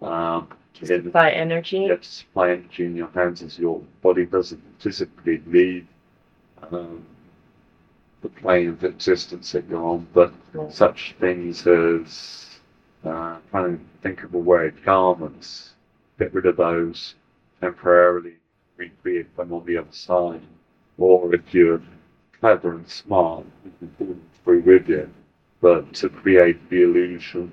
um, 0.00 0.48
to 0.74 0.94
in 0.94 1.04
supply 1.04 1.30
energy. 1.30 1.86
get 1.86 2.02
to 2.02 2.08
supply 2.08 2.50
energy 2.50 2.86
in 2.86 2.96
your 2.96 3.10
hands 3.10 3.42
as 3.42 3.58
your 3.58 3.80
body 4.02 4.26
doesn't 4.26 4.62
physically 4.78 5.42
leave 5.46 5.86
um, 6.70 7.04
the 8.22 8.28
plane 8.28 8.68
of 8.70 8.84
existence 8.84 9.52
that 9.52 9.68
you're 9.68 9.84
on, 9.84 10.06
but 10.14 10.32
such 10.70 11.14
things 11.20 11.66
as 11.66 12.46
uh, 13.04 13.36
trying 13.50 13.78
to 13.78 13.84
think 14.02 14.22
of 14.22 14.32
a 14.32 14.38
word, 14.38 14.74
garments, 14.84 15.74
get 16.18 16.32
rid 16.32 16.46
of 16.46 16.56
those 16.56 17.14
temporarily, 17.60 18.34
recreate 18.76 19.36
them 19.36 19.52
on 19.52 19.64
the 19.66 19.76
other 19.76 19.92
side. 19.92 20.40
Or 20.98 21.34
if 21.34 21.52
you're 21.52 21.82
clever 22.42 22.74
and 22.74 22.88
smart, 22.88 23.46
you 23.64 23.72
can 23.78 23.88
pull 23.96 24.06
them 24.08 24.22
through 24.42 24.60
with 24.62 24.88
you. 24.88 25.08
But 25.60 25.94
to 25.94 26.08
create 26.08 26.68
the 26.70 26.82
illusion 26.82 27.52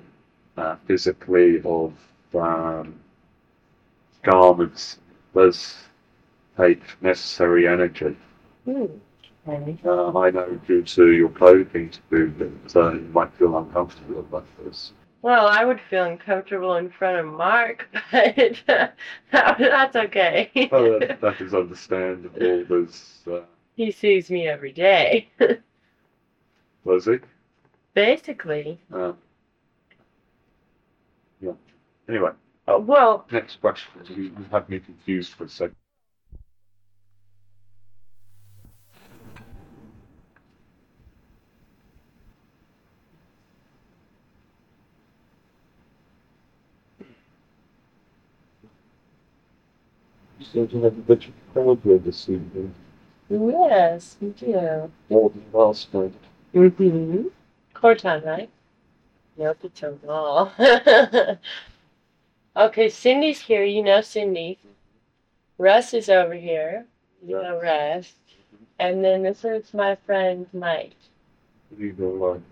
uh, 0.56 0.76
physically 0.88 1.62
of 1.64 1.92
um, 2.34 2.98
garments 4.24 4.98
does 5.32 5.76
take 6.56 6.82
necessary 7.00 7.68
energy. 7.68 8.16
Okay. 8.66 9.78
Uh, 9.84 10.18
I 10.18 10.30
know 10.30 10.60
due 10.66 10.82
to 10.82 11.12
your 11.12 11.28
clothing 11.28 11.90
to 11.90 12.00
do 12.10 12.34
that, 12.38 12.76
uh, 12.76 12.92
you 12.94 13.08
might 13.12 13.32
feel 13.34 13.56
uncomfortable 13.56 14.18
about 14.18 14.46
this. 14.64 14.92
Well, 15.22 15.46
I 15.46 15.64
would 15.64 15.80
feel 15.88 16.04
uncomfortable 16.04 16.76
in 16.76 16.90
front 16.90 17.18
of 17.18 17.26
Mark, 17.26 17.86
but 18.12 18.34
that, 18.66 18.96
that's 19.32 19.94
okay. 19.94 20.50
Uh, 20.72 21.14
that 21.20 21.40
is 21.40 21.54
understandable. 21.54 22.64
There's, 22.68 23.22
uh, 23.30 23.40
he 23.80 23.90
sees 23.90 24.30
me 24.30 24.46
every 24.46 24.72
day, 24.72 25.30
was 26.84 27.08
it? 27.08 27.22
basically. 27.94 28.78
Uh, 28.92 29.12
yeah. 31.40 31.52
Anyway, 32.06 32.32
Well, 32.66 33.26
next 33.32 33.58
question. 33.62 33.90
You, 34.06 34.24
you 34.24 34.44
had 34.52 34.68
me 34.68 34.80
confused 34.80 35.32
for 35.32 35.44
a 35.44 35.48
second. 35.48 35.76
You 50.38 50.44
seem 50.46 50.68
to 50.68 50.82
have 50.82 50.98
a 50.98 51.00
bit 51.02 51.26
of 51.28 51.32
crowd 51.52 51.80
here 51.84 51.98
this 51.98 52.28
evening, 52.28 52.74
yes, 53.30 54.16
you 54.20 54.34
do. 54.38 54.90
last 55.52 55.94
night. 55.94 56.12
Mm-hmm. 56.54 57.28
Korton, 57.74 58.26
right? 58.26 58.50
Nope, 59.36 59.58
it's 59.62 59.82
a 59.82 59.92
wall. 60.02 60.52
okay, 62.56 62.88
Cindy's 62.88 63.40
here. 63.40 63.64
You 63.64 63.82
know 63.82 64.00
Cindy. 64.00 64.58
Russ 65.58 65.94
is 65.94 66.08
over 66.08 66.34
here. 66.34 66.86
You 67.24 67.40
know 67.40 67.60
Russ. 67.60 68.12
And 68.78 69.04
then 69.04 69.22
this 69.22 69.44
is 69.44 69.72
my 69.72 69.94
friend 70.06 70.46
Mike. 70.52 70.96
Leave 71.78 72.00
it 72.00 72.02
alone. 72.02 72.42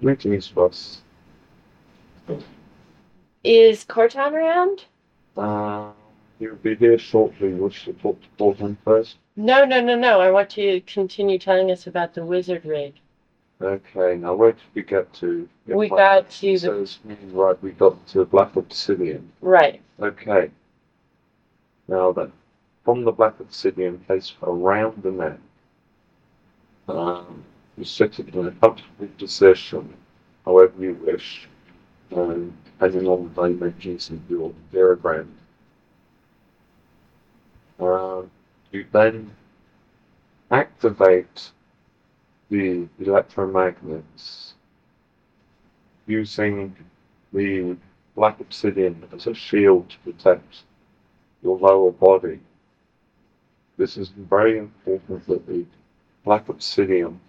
Greetings, 0.00 0.52
Ross. 0.56 1.02
Is 3.44 3.84
Korton 3.84 4.32
around? 4.32 4.84
Uh, 5.36 5.90
he'll 6.38 6.56
be 6.56 6.74
here 6.76 6.98
shortly. 6.98 7.54
Wish 7.54 7.84
to 7.84 7.92
talk 7.94 8.20
to 8.20 8.28
Portland 8.38 8.76
first? 8.84 9.16
No, 9.36 9.64
no, 9.64 9.80
no, 9.80 9.96
no. 9.96 10.20
I 10.20 10.30
want 10.30 10.56
you 10.56 10.72
to 10.72 10.80
continue 10.80 11.38
telling 11.38 11.70
us 11.70 11.86
about 11.86 12.14
the 12.14 12.24
wizard 12.24 12.64
rig. 12.64 12.94
Okay, 13.60 14.16
now 14.16 14.34
where 14.34 14.52
did 14.52 14.60
we 14.74 14.82
get 14.82 15.12
to? 15.14 15.48
Get 15.66 15.76
We 15.76 15.88
got 15.88 16.28
to 16.28 16.52
the 16.52 16.58
Says, 16.58 16.98
right, 17.32 17.62
we 17.62 17.70
got 17.72 18.06
to 18.08 18.24
Black 18.26 18.54
Obsidian. 18.56 19.30
right. 19.40 19.80
Okay. 20.00 20.50
Now 21.88 22.12
then, 22.12 22.32
from 22.84 23.04
the 23.04 23.12
Black 23.12 23.40
Obsidian 23.40 23.98
place 24.00 24.34
around 24.42 25.02
the 25.02 25.10
neck, 25.10 25.38
um, 26.88 27.44
you 27.78 27.84
sit 27.84 28.18
it 28.18 28.34
in 28.34 28.46
a 28.46 28.50
comfortable 28.52 29.08
position, 29.18 29.94
however 30.44 30.74
you 30.78 30.94
wish, 31.06 31.48
um, 32.14 32.52
depending 32.64 33.06
on 33.08 33.32
the 33.34 33.42
dimensions 33.48 34.10
of 34.10 34.20
your 34.30 34.52
diagram. 34.72 35.32
Um, 37.78 38.30
you 38.72 38.86
then 38.92 39.32
activate 40.50 41.50
the 42.50 42.88
electromagnets 43.00 44.52
using 46.06 46.74
the 47.32 47.76
black 48.14 48.40
obsidian 48.40 49.04
as 49.12 49.26
a 49.26 49.34
shield 49.34 49.90
to 49.90 49.98
protect 49.98 50.62
your 51.42 51.58
lower 51.58 51.90
body. 51.90 52.40
This 53.76 53.96
is 53.96 54.08
very 54.08 54.58
important 54.58 55.26
that 55.26 55.46
the 55.46 55.66
black 56.24 56.48
obsidian 56.48 57.20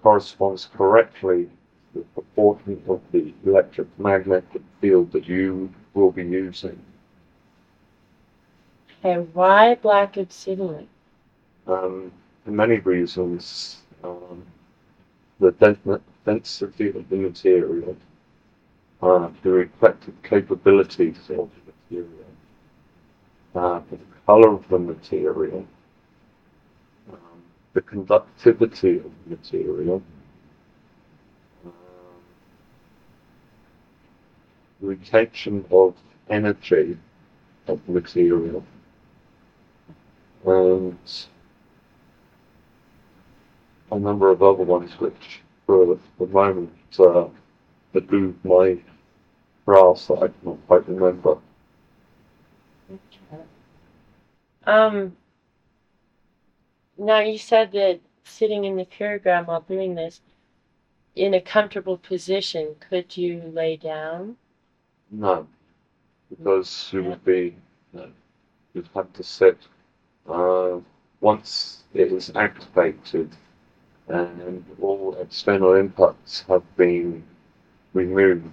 corresponds 0.00 0.68
correctly 0.76 1.48
to 1.92 2.00
the 2.00 2.04
proportion 2.14 2.82
of 2.88 3.00
the 3.10 3.32
electromagnetic 3.44 4.62
field 4.80 5.10
that 5.12 5.26
you 5.26 5.72
will 5.94 6.12
be 6.12 6.24
using. 6.24 6.78
Okay, 9.04 9.20
why 9.34 9.74
black 9.74 10.16
obsidian? 10.16 10.88
Um, 11.66 12.10
many 12.46 12.78
reasons, 12.78 13.82
um, 14.02 14.42
the 15.40 15.50
den- 15.52 16.00
density 16.24 16.88
of 16.88 17.06
the 17.10 17.16
material, 17.16 17.98
uh, 19.02 19.28
the 19.42 19.50
reflective 19.50 20.14
capabilities 20.22 21.18
of 21.28 21.50
the 21.50 21.72
material, 21.90 22.24
uh, 23.54 23.80
the 23.90 23.98
color 24.24 24.54
of 24.54 24.66
the 24.68 24.78
material, 24.78 25.66
um, 27.12 27.42
the 27.74 27.82
conductivity 27.82 29.00
of 29.00 29.12
the 29.26 29.36
material, 29.36 30.02
um, 31.66 31.72
the 34.80 34.86
retention 34.86 35.62
of 35.70 35.94
energy 36.30 36.96
of 37.68 37.84
the 37.84 37.92
material, 37.92 38.64
and 40.46 40.98
a 43.90 43.98
number 43.98 44.30
of 44.30 44.42
other 44.42 44.64
ones 44.64 44.92
which 44.98 45.40
for 45.66 45.98
the 46.18 46.26
moment 46.26 46.72
uh, 46.98 47.26
elude 47.94 48.44
my 48.44 48.76
grasp 49.64 50.08
that 50.08 50.22
I 50.22 50.28
cannot 50.28 50.66
quite 50.66 50.88
remember. 50.88 51.38
Um, 54.66 55.16
now 56.98 57.20
you 57.20 57.38
said 57.38 57.72
that 57.72 58.00
sitting 58.24 58.64
in 58.64 58.76
the 58.76 58.84
purigram 58.84 59.46
while 59.46 59.60
doing 59.60 59.94
this, 59.94 60.20
in 61.14 61.34
a 61.34 61.40
comfortable 61.40 61.98
position, 61.98 62.74
could 62.88 63.16
you 63.16 63.52
lay 63.54 63.76
down? 63.76 64.36
No, 65.10 65.46
because 66.28 66.90
you 66.92 67.04
would 67.04 67.24
be, 67.24 67.56
no, 67.92 68.08
you'd 68.72 68.88
have 68.94 69.12
to 69.12 69.22
sit, 69.22 69.58
uh, 70.28 70.78
once 71.20 71.82
it 71.92 72.12
is 72.12 72.32
activated 72.34 73.30
and 74.08 74.64
all 74.80 75.16
external 75.20 75.70
inputs 75.70 76.46
have 76.46 76.62
been 76.76 77.24
removed, 77.92 78.50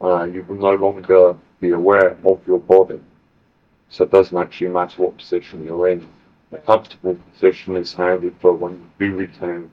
uh, 0.00 0.24
you 0.24 0.42
will 0.44 0.56
no 0.56 0.74
longer 0.74 1.36
be 1.60 1.70
aware 1.70 2.16
of 2.24 2.40
your 2.46 2.60
body. 2.60 3.00
So 3.90 4.04
it 4.04 4.10
doesn't 4.10 4.36
actually 4.36 4.68
matter 4.68 5.02
what 5.02 5.18
position 5.18 5.64
you're 5.64 5.88
in. 5.88 6.08
A 6.52 6.58
comfortable 6.58 7.18
position 7.32 7.76
is 7.76 7.92
handy 7.92 8.30
for 8.40 8.52
when 8.52 8.72
you 8.72 9.10
do 9.10 9.16
return 9.16 9.70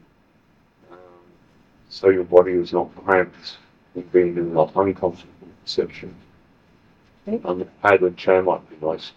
so 1.91 2.09
your 2.09 2.23
body 2.23 2.53
is 2.53 2.71
not 2.71 2.89
cramped 2.95 3.57
and 3.95 4.09
being 4.13 4.37
in 4.37 4.57
an 4.57 4.57
uncomfortable 4.57 5.49
position. 5.65 6.15
Okay. 7.27 7.41
And 7.43 7.61
the 7.61 7.65
pad 7.65 7.99
and 7.99 8.15
chair 8.17 8.41
might 8.41 8.67
be 8.69 8.83
nice 8.83 9.11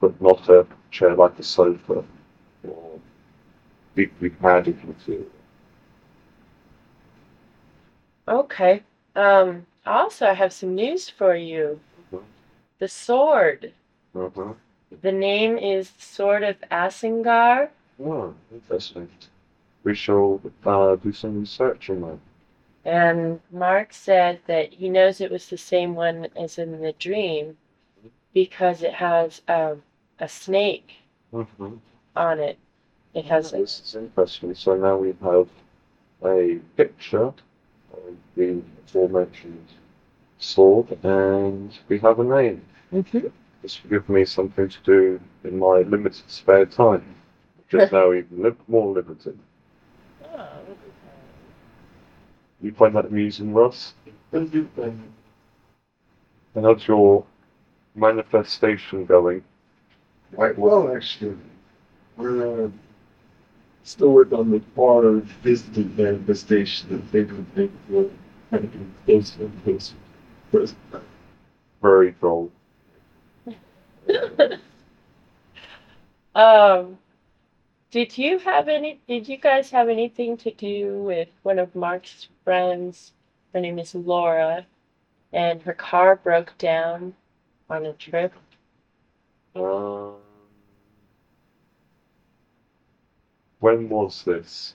but 0.00 0.20
not 0.20 0.48
a 0.48 0.66
chair 0.90 1.14
like 1.14 1.38
a 1.38 1.42
sofa 1.42 2.04
or 2.66 3.00
deeply 3.94 4.30
padded 4.30 4.82
material. 4.84 5.26
Okay. 8.28 8.82
Um, 9.14 9.66
also, 9.86 10.26
I 10.26 10.34
have 10.34 10.52
some 10.52 10.74
news 10.74 11.08
for 11.08 11.34
you. 11.34 11.80
Mhm. 12.12 12.22
The 12.78 12.88
sword. 12.88 13.72
Uh-huh. 14.14 14.54
The 15.02 15.12
name 15.12 15.58
is 15.58 15.92
Sword 15.98 16.42
of 16.42 16.56
Asingar. 16.70 17.70
Oh, 18.02 18.34
interesting. 18.52 19.08
We 19.84 19.94
shall 19.94 20.40
uh, 20.64 20.96
do 20.96 21.12
some 21.12 21.40
research 21.40 21.90
on 21.90 22.00
that. 22.02 22.18
And 22.84 23.40
Mark 23.50 23.92
said 23.92 24.40
that 24.46 24.72
he 24.72 24.88
knows 24.88 25.20
it 25.20 25.30
was 25.30 25.48
the 25.48 25.58
same 25.58 25.94
one 25.94 26.28
as 26.36 26.58
in 26.58 26.80
the 26.80 26.92
dream 26.92 27.56
because 28.36 28.82
it 28.82 28.92
has 28.92 29.40
a, 29.48 29.74
a 30.20 30.28
snake 30.28 30.90
Mm-hmm. 31.32 31.76
on 32.14 32.38
it. 32.38 32.58
It 33.14 33.24
has 33.24 33.54
a, 33.54 33.60
This 33.60 33.80
is 33.80 33.94
interesting. 33.94 34.54
So 34.54 34.76
now 34.76 34.98
we 34.98 35.14
have 35.22 35.48
a 36.22 36.60
picture 36.76 37.28
of 37.28 37.34
the 38.36 38.60
aforementioned 38.84 39.66
sword 40.38 40.98
and 41.02 41.72
we 41.88 41.98
have 42.00 42.18
a 42.20 42.24
name. 42.24 42.60
Mhm. 42.92 43.32
This 43.62 43.82
will 43.82 43.90
give 43.90 44.08
me 44.10 44.26
something 44.26 44.68
to 44.68 44.78
do 44.84 45.20
in 45.44 45.58
my 45.58 45.78
limited 45.94 46.28
spare 46.28 46.66
time. 46.66 47.14
Just 47.70 47.90
now 47.90 48.12
even 48.12 48.42
li- 48.42 48.64
more 48.68 48.92
limited. 48.92 49.38
Oh, 50.24 50.38
You 52.62 52.72
find 52.72 52.94
that 52.96 53.06
amusing, 53.06 53.54
Ross? 53.54 53.94
What 54.30 54.50
do 54.50 54.58
you 54.58 54.68
think? 54.76 55.00
And 56.54 56.64
how's 56.66 56.86
your 56.86 57.24
manifestation 57.96 59.04
going? 59.06 59.42
Quite 60.34 60.58
well, 60.58 60.94
actually. 60.94 61.36
We're 62.16 62.66
uh, 62.66 62.70
still 63.82 64.10
working 64.10 64.38
on 64.38 64.50
the 64.50 64.60
far 64.74 65.20
distant 65.42 65.98
manifestation 65.98 66.88
that 66.90 67.12
they 67.12 67.22
would 67.22 67.54
think 67.54 67.72
we're 67.88 68.10
kind 68.50 68.64
of 68.64 68.72
getting 68.72 68.94
closer 69.04 69.44
and 69.44 69.64
closer. 69.64 69.94
to 69.94 70.58
present 70.58 70.92
time. 70.92 71.02
Very 71.82 72.12
droll. 72.12 72.50
um, 76.34 76.98
did 77.90 78.18
you 78.18 78.38
have 78.40 78.68
any? 78.68 79.00
Did 79.06 79.28
you 79.28 79.36
guys 79.36 79.70
have 79.70 79.88
anything 79.88 80.36
to 80.38 80.50
do 80.50 81.02
with 81.02 81.28
one 81.42 81.58
of 81.58 81.74
Mark's 81.74 82.28
friends? 82.44 83.12
Her 83.52 83.60
name 83.60 83.78
is 83.78 83.94
Laura, 83.94 84.66
and 85.32 85.62
her 85.62 85.72
car 85.74 86.16
broke 86.16 86.58
down 86.58 87.14
on 87.68 87.86
a 87.86 87.92
trip. 87.94 88.32
Um, 89.54 90.14
when 93.60 93.88
was 93.88 94.22
this? 94.24 94.74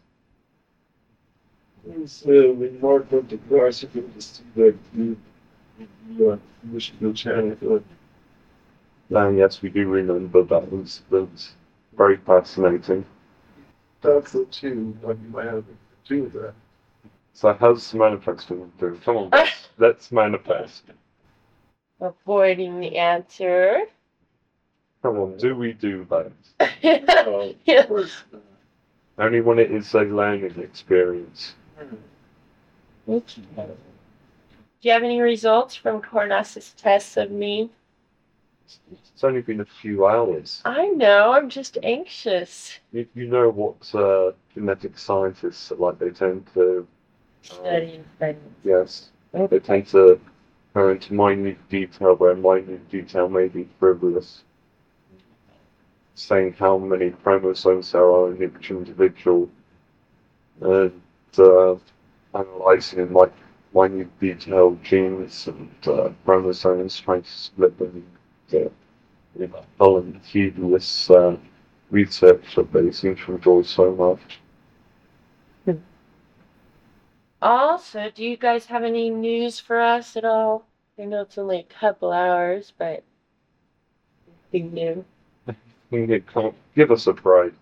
It 1.87 1.97
was 1.97 2.23
uh, 2.27 2.53
when 2.53 2.79
Mark 2.79 3.11
went 3.11 3.29
to 3.29 3.37
class, 3.37 3.83
if 3.83 3.95
it 3.95 4.15
was 4.15 4.41
to 4.55 4.77
the 4.93 6.31
uh, 6.31 6.37
Michigan 6.63 7.13
channel. 7.13 7.83
And 9.09 9.37
yes, 9.37 9.61
we 9.61 9.69
do 9.69 9.87
remember 9.87 10.43
that 10.43 10.71
was, 10.71 11.01
that 11.09 11.21
was 11.31 11.53
very 11.97 12.17
fascinating. 12.17 13.05
That's 14.01 14.31
the 14.31 14.45
too. 14.45 14.97
Like 15.03 15.17
you 15.21 15.29
might 15.29 15.45
have 15.45 15.65
to 15.65 15.75
do 16.07 16.23
with 16.23 16.33
that. 16.33 16.53
So 17.33 17.53
how's 17.53 17.91
the 17.91 17.97
manifesting 17.97 18.71
doing? 18.79 18.99
Come 18.99 19.17
on, 19.17 19.29
let's, 19.31 19.69
let's 19.77 20.11
manifest. 20.11 20.83
Avoiding 22.01 22.79
the 22.79 22.97
answer. 22.97 23.81
Come 25.03 25.17
on, 25.17 25.37
do 25.37 25.55
we 25.55 25.73
do 25.73 26.05
that? 26.09 26.31
Yeah. 26.81 27.79
of 27.81 27.87
course. 27.87 28.23
Only 29.19 29.41
when 29.41 29.59
it 29.59 29.71
is 29.71 29.93
a 29.93 30.01
learning 30.01 30.59
experience. 30.59 31.53
Do 33.07 33.21
you 34.81 34.91
have 34.91 35.03
any 35.03 35.21
results 35.21 35.75
from 35.75 36.01
Cornas's 36.01 36.73
tests 36.73 37.17
of 37.17 37.29
me? 37.29 37.69
It's 38.91 39.23
only 39.23 39.41
been 39.41 39.61
a 39.61 39.65
few 39.65 40.07
hours. 40.07 40.61
I 40.65 40.87
know, 40.87 41.33
I'm 41.33 41.49
just 41.49 41.77
anxious. 41.83 42.79
You, 42.91 43.05
you 43.13 43.27
know 43.27 43.49
what 43.49 43.93
uh, 43.93 44.31
genetic 44.55 44.97
scientists 44.97 45.71
are 45.71 45.75
like. 45.75 45.99
They 45.99 46.09
tend 46.09 46.47
to, 46.55 46.87
Studying 47.43 48.05
things. 48.17 48.39
yes, 48.63 49.09
they 49.33 49.59
tend 49.59 49.87
to 49.87 50.19
go 50.73 50.89
into 50.89 51.13
minute 51.13 51.57
detail 51.69 52.15
where 52.15 52.35
minute 52.35 52.89
detail 52.89 53.27
may 53.29 53.47
be 53.47 53.67
frivolous. 53.79 54.43
Saying 56.15 56.53
how 56.53 56.77
many 56.77 57.11
chromosomes 57.11 57.91
there 57.91 58.03
are 58.03 58.33
in 58.33 58.43
each 58.43 58.69
individual 58.69 59.49
and 60.61 61.01
uh, 61.37 61.75
analysing 62.33 62.99
in 62.99 63.13
like 63.13 63.33
minute 63.73 64.19
detail 64.19 64.77
genes 64.83 65.47
and 65.47 65.71
uh, 65.87 66.09
chromosomes, 66.25 66.99
trying 66.99 67.23
to 67.23 67.31
split 67.31 67.77
them. 67.79 68.05
Uh, 68.53 68.69
you 69.39 69.49
and 69.79 70.21
tedious 70.25 71.09
uh, 71.09 71.37
research 71.89 72.55
that 72.55 72.71
they 72.73 72.91
seem 72.91 73.15
to 73.15 73.35
enjoy 73.35 73.61
so 73.61 73.95
much. 73.95 74.39
Also, 77.41 78.11
do 78.13 78.23
you 78.23 78.37
guys 78.37 78.67
have 78.67 78.83
any 78.83 79.09
news 79.09 79.59
for 79.59 79.79
us 79.79 80.15
at 80.15 80.25
all? 80.25 80.67
I 80.99 81.05
know 81.05 81.21
it's 81.21 81.37
only 81.37 81.59
a 81.59 81.63
couple 81.63 82.11
hours, 82.11 82.71
but 82.77 83.03
anything 84.53 84.73
new? 84.73 85.05
Can 85.89 86.09
you 86.09 86.21
come, 86.21 86.53
give 86.75 86.91
us 86.91 87.07
a 87.07 87.13
break. 87.13 87.53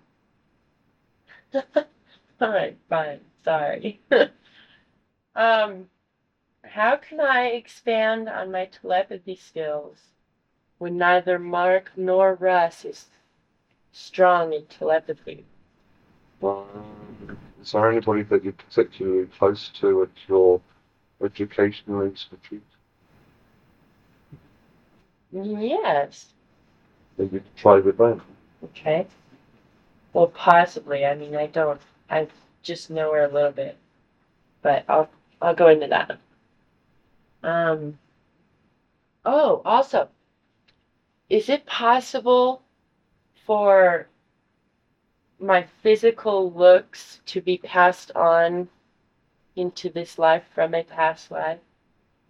Alright, 2.42 2.78
fine. 2.90 3.22
Sorry. 3.46 4.02
um, 5.36 5.90
how 6.64 6.98
can 6.98 7.22
I 7.22 7.48
expand 7.48 8.28
on 8.28 8.52
my 8.52 8.66
telepathy 8.66 9.36
skills 9.36 9.98
when 10.78 10.98
neither 10.98 11.40
Mark 11.40 11.92
nor 11.96 12.36
Russ 12.36 12.84
is 12.84 13.06
strong 13.94 14.54
in 14.54 14.66
telepathy? 14.66 15.46
Um, 16.44 17.38
is 17.62 17.72
there 17.72 17.92
anybody 17.92 18.24
that 18.24 18.44
you're 18.44 18.54
particularly 18.54 19.28
close 19.38 19.70
to 19.80 20.04
at 20.04 20.10
your 20.28 20.62
educational 21.24 22.02
institute 22.04 22.64
Yes. 25.32 26.34
that 27.18 27.26
you 27.26 27.40
could 27.40 27.56
try 27.56 27.80
with 27.80 27.98
them? 27.98 28.22
Okay. 28.64 29.06
Well, 30.14 30.28
possibly. 30.28 31.06
I 31.06 31.16
mean, 31.16 31.36
I 31.36 31.46
don't. 31.48 31.80
I 32.10 32.28
just 32.64 32.90
know 32.90 33.14
her 33.14 33.26
a 33.26 33.32
little 33.32 33.52
bit, 33.52 33.78
but 34.62 34.86
I'll 34.90 35.10
I'll 35.42 35.56
go 35.56 35.68
into 35.70 35.88
that. 35.88 36.18
Um. 37.44 38.00
Oh, 39.26 39.62
also, 39.66 40.10
is 41.30 41.50
it 41.50 41.66
possible 41.66 42.64
for 43.46 44.08
my 45.40 45.66
physical 45.82 46.52
looks 46.52 47.22
to 47.28 47.42
be 47.42 47.58
passed 47.58 48.12
on 48.16 48.68
into 49.56 49.90
this 49.90 50.18
life 50.18 50.44
from 50.54 50.74
a 50.74 50.84
past 50.84 51.32
life? 51.32 51.60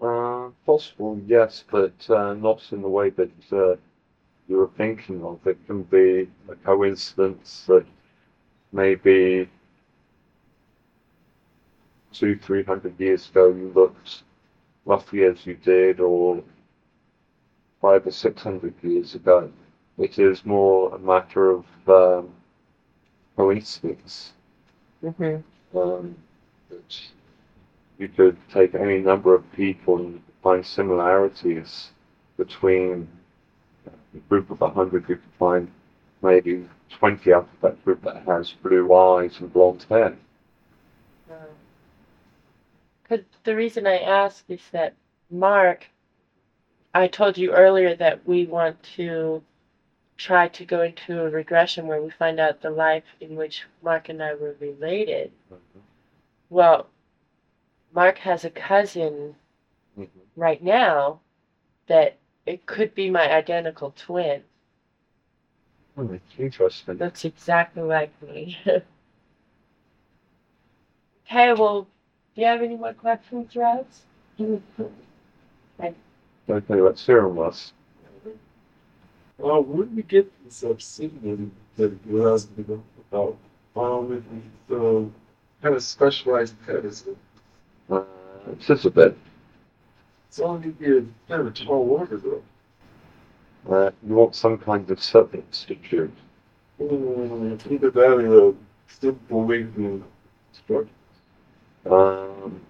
Uh, 0.02 0.50
possible, 0.65 1.19
yes, 1.28 1.63
but 1.69 2.10
uh, 2.10 2.34
not 2.34 2.62
in 2.72 2.82
the 2.82 2.88
way 2.88 3.10
that 3.10 3.32
uh, 3.52 3.76
you 4.48 4.58
were 4.58 4.69
thinking 4.78 5.24
of. 5.24 5.45
It 5.45 5.58
can 5.67 5.84
be 5.84 6.30
a 6.50 6.56
coincidence 6.63 7.65
that 7.67 7.86
maybe 8.72 9.50
two, 12.13 12.38
three 12.38 12.63
hundred 12.63 13.00
years 13.00 13.30
ago 13.30 13.50
you 13.50 13.72
looked 13.76 14.24
roughly 14.86 15.24
as 15.24 15.45
you 15.45 15.56
did, 15.56 16.00
or 16.00 16.41
five 17.82 18.08
or 18.08 18.12
six 18.12 18.41
hundred 18.41 18.74
years 18.82 19.15
ago. 19.15 19.52
It 19.98 20.17
is 20.17 20.45
more 20.45 20.95
a 20.95 21.00
matter 21.00 21.52
of 21.52 21.65
um, 21.88 22.30
coincidence. 23.39 24.34
Mm-hmm. 25.02 25.78
Um, 25.78 26.15
that 26.69 26.99
you 27.97 28.10
could 28.10 28.38
take 28.54 28.75
any 28.75 28.97
number 28.97 29.34
of 29.34 29.49
people 29.54 29.97
and 29.97 30.21
find 30.43 30.65
similarities 30.65 31.91
between 32.36 33.08
a 33.88 34.17
group 34.28 34.52
of 34.52 34.60
100, 34.60 35.08
you 35.08 35.15
could 35.15 35.21
find 35.38 35.71
maybe 36.21 36.67
20 36.97 37.34
out 37.34 37.43
of 37.43 37.62
that 37.62 37.86
group 37.86 38.04
that 38.04 38.23
has 38.25 38.52
blue 38.62 38.93
eyes 38.93 39.39
and 39.39 39.54
blonde 39.54 39.86
hair. 39.88 40.17
Because 43.04 43.25
the 43.45 43.56
reason 43.56 43.88
I 43.88 43.99
ask 43.99 44.43
is 44.49 44.62
that 44.73 44.95
Mark, 45.32 45.86
I 46.93 47.08
told 47.08 47.38
you 47.38 47.54
earlier 47.54 47.95
that 47.95 48.28
we 48.28 48.45
want 48.45 48.84
to 48.97 49.41
try 50.20 50.50
to 50.50 50.66
go 50.66 50.82
into 50.82 51.24
a 51.24 51.30
regression 51.30 51.88
where 51.88 52.02
we 52.02 52.10
find 52.12 52.40
out 52.42 52.62
the 52.62 52.70
life 52.70 53.06
in 53.22 53.38
which 53.38 53.66
Mark 53.82 54.10
and 54.10 54.22
I 54.22 54.34
were 54.34 54.56
related. 54.60 55.32
Well, 56.50 56.88
Mark 57.94 58.18
has 58.20 58.44
a 58.44 58.50
cousin 58.50 59.36
Mhm. 59.98 60.10
right 60.36 60.62
now 60.62 61.22
that 61.88 62.18
it 62.46 62.66
could 62.66 62.94
be 62.94 63.10
my 63.10 63.32
identical 63.32 63.92
twin. 63.92 64.44
Hmm, 65.96 66.18
Interesting. 66.38 66.98
Looks 66.98 67.24
exactly 67.24 67.84
like 67.84 68.22
me. 68.22 68.58
okay, 71.26 71.54
well, 71.54 71.84
do 72.36 72.42
you 72.42 72.46
have 72.48 72.62
any 72.62 72.76
more 72.76 72.94
questions, 72.94 73.56
Rose? 73.56 74.04
Okay, 74.40 75.96
let's 76.82 77.06
hear 77.06 77.22
them, 77.22 77.38
Russ. 77.38 77.72
Uh, 77.72 77.79
where 79.39 79.86
did 79.86 79.95
we 79.95 80.04
get 80.04 80.32
this 80.43 80.63
obsidian 80.63 81.52
that 81.78 82.06
were 82.08 82.34
asking 82.34 82.84
about? 83.12 83.38
Um, 83.75 84.12
it's, 84.13 84.71
uh, 84.71 85.06
kind 85.62 85.75
of 85.75 85.84
specialized 85.84 86.56
is? 86.67 87.06
Uh, 87.89 88.04
it's 88.52 88.67
just 88.67 88.86
a 88.86 88.89
bit. 88.89 89.17
It's 90.28 90.39
only 90.39 90.69
be 90.69 90.97
a 90.97 91.02
kind 91.28 91.41
of 91.41 91.47
a 91.47 91.52
tall 91.52 91.89
order 91.89 92.17
though. 92.17 92.43
Uh, 93.69 93.91
you 94.06 94.13
want 94.15 94.36
some 94.36 94.58
kind 94.58 94.89
of 94.89 95.02
substitute. 95.02 96.13
Mm, 96.80 97.71
either 97.71 97.91
that 97.91 98.02
or 98.02 98.49
a 98.49 98.54
simple 98.88 99.43
wing 99.43 100.04
structure. 100.54 100.89
Um, 101.89 102.62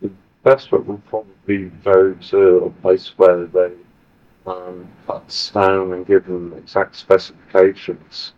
the 0.00 0.10
best 0.42 0.70
one 0.72 0.86
would 0.86 1.04
probably 1.06 1.70
go 1.84 2.14
to 2.14 2.56
a 2.64 2.70
place 2.82 3.12
where 3.16 3.46
they 3.46 3.72
um, 4.48 4.88
cut 5.06 5.30
stone 5.30 5.92
and 5.92 6.06
give 6.06 6.26
them 6.26 6.54
exact 6.56 6.96
specifications. 6.96 8.32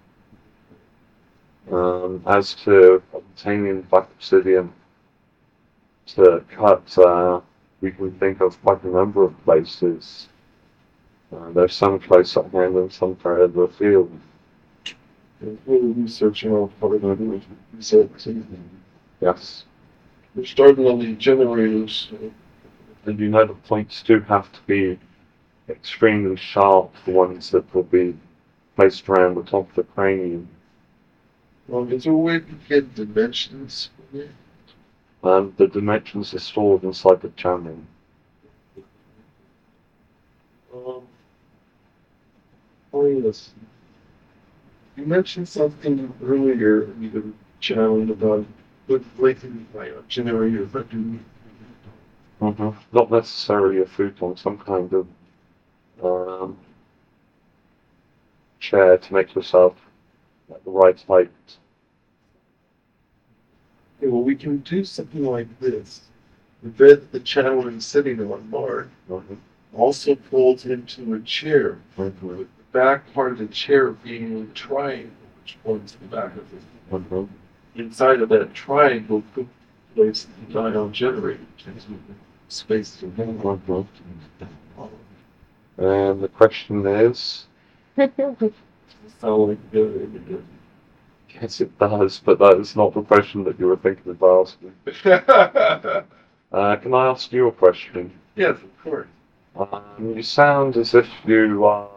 Um, 1.70 2.22
as 2.26 2.54
to 2.64 3.02
obtaining 3.14 3.82
black 3.82 4.08
obsidian 4.16 4.72
to 6.06 6.44
cut, 6.50 6.98
uh, 6.98 7.40
we 7.80 7.92
can 7.92 8.12
think 8.18 8.40
of 8.40 8.60
quite 8.62 8.82
a 8.82 8.88
number 8.88 9.22
of 9.22 9.44
places. 9.44 10.28
Uh, 11.32 11.50
there's 11.50 11.74
some 11.74 12.00
close 12.00 12.36
at 12.36 12.50
hand 12.50 12.76
and 12.76 12.92
some 12.92 13.14
further 13.16 13.64
afield. 13.64 14.10
Researching 15.66 16.52
all 16.52 16.68
part 16.80 16.96
of 16.96 17.02
the 17.02 17.40
research. 17.74 18.28
Yes. 19.20 19.64
We're 20.34 20.44
starting 20.44 20.86
on 20.86 20.98
the 20.98 21.14
generators. 21.14 22.08
so 22.10 22.30
And 23.06 23.18
you 23.18 23.28
know 23.28 23.46
the 23.46 23.54
points 23.54 24.02
do 24.02 24.20
have 24.20 24.52
to 24.52 24.60
be 24.66 24.98
extremely 25.70 26.36
sharp, 26.36 26.92
the 27.04 27.12
ones 27.12 27.50
that 27.50 27.72
will 27.74 27.84
be 27.84 28.16
placed 28.76 29.08
around 29.08 29.36
the 29.36 29.42
top 29.42 29.68
of 29.68 29.74
the 29.76 29.82
cranium. 29.84 30.48
Well, 31.68 31.90
is 31.92 32.04
there 32.04 32.12
a 32.12 32.16
way 32.16 32.40
to 32.40 32.54
get 32.68 32.94
dimensions? 32.94 33.90
And 35.22 35.56
the 35.56 35.66
dimensions 35.66 36.34
are 36.34 36.38
stored 36.38 36.82
inside 36.82 37.20
the 37.20 37.28
channel. 37.30 37.78
Um, 40.74 41.02
oh 42.92 43.06
yes. 43.06 43.50
You 44.96 45.06
mentioned 45.06 45.48
something 45.48 46.12
earlier 46.22 46.84
in 46.84 47.12
the 47.12 47.32
channel 47.60 48.10
about 48.10 48.46
what 48.86 49.02
latent 49.18 49.68
generator 50.08 50.66
but 50.66 50.90
do 50.90 51.18
Mm-hmm. 52.40 52.70
Not 52.96 53.10
necessarily 53.10 53.82
a 53.82 53.86
futon, 53.86 54.36
some 54.36 54.56
kind 54.56 54.90
of 54.94 55.06
um, 56.02 56.56
chair 58.58 58.98
to 58.98 59.14
make 59.14 59.34
yourself 59.34 59.74
at 60.50 60.64
the 60.64 60.70
right 60.70 61.02
height. 61.08 61.30
Okay, 63.98 64.08
well, 64.08 64.22
we 64.22 64.34
can 64.34 64.58
do 64.58 64.84
something 64.84 65.24
like 65.24 65.60
this. 65.60 66.02
The 66.62 66.68
bed 66.68 67.00
that 67.00 67.12
the 67.12 67.20
channel 67.20 67.66
is 67.68 67.86
sitting 67.86 68.20
on, 68.20 68.50
Mark, 68.50 68.90
Mhm. 69.08 69.38
also 69.74 70.14
folds 70.14 70.66
into 70.66 71.14
a 71.14 71.20
chair, 71.20 71.78
Mhm. 71.96 72.22
with 72.22 72.38
the 72.38 72.46
back 72.72 73.12
part 73.14 73.32
of 73.32 73.38
the 73.38 73.46
chair 73.46 73.90
being 73.90 74.42
a 74.42 74.54
triangle, 74.54 75.10
which 75.42 75.56
forms 75.64 75.92
the 75.94 76.06
back 76.06 76.36
of 76.36 76.52
it. 76.52 76.62
Mhm. 76.90 77.28
Inside 77.76 78.20
of 78.20 78.28
that 78.30 78.52
triangle, 78.52 79.22
could 79.34 79.48
place 79.94 80.26
the 80.48 80.58
ion 80.58 80.92
generator, 80.92 81.40
space 82.48 82.96
to 83.00 83.10
handle. 83.10 83.86
And 85.80 86.22
the 86.22 86.28
question 86.28 86.86
is, 86.86 87.46
yes, 87.96 88.10
it 91.60 91.78
does, 91.78 92.20
but 92.22 92.38
that 92.38 92.58
is 92.60 92.76
not 92.76 92.92
the 92.92 93.02
question 93.02 93.44
that 93.44 93.58
you 93.58 93.66
were 93.66 93.76
thinking 93.76 94.12
of 94.12 94.22
asking. 94.22 94.74
Uh, 96.52 96.74
can 96.74 96.92
I 96.92 97.06
ask 97.06 97.32
you 97.32 97.46
a 97.46 97.52
question? 97.52 98.10
yes, 98.34 98.56
of 98.56 98.82
course. 98.82 99.06
Um, 99.54 100.14
you 100.16 100.22
sound 100.24 100.76
as 100.76 100.94
if 100.94 101.08
you 101.24 101.64
are. 101.64 101.88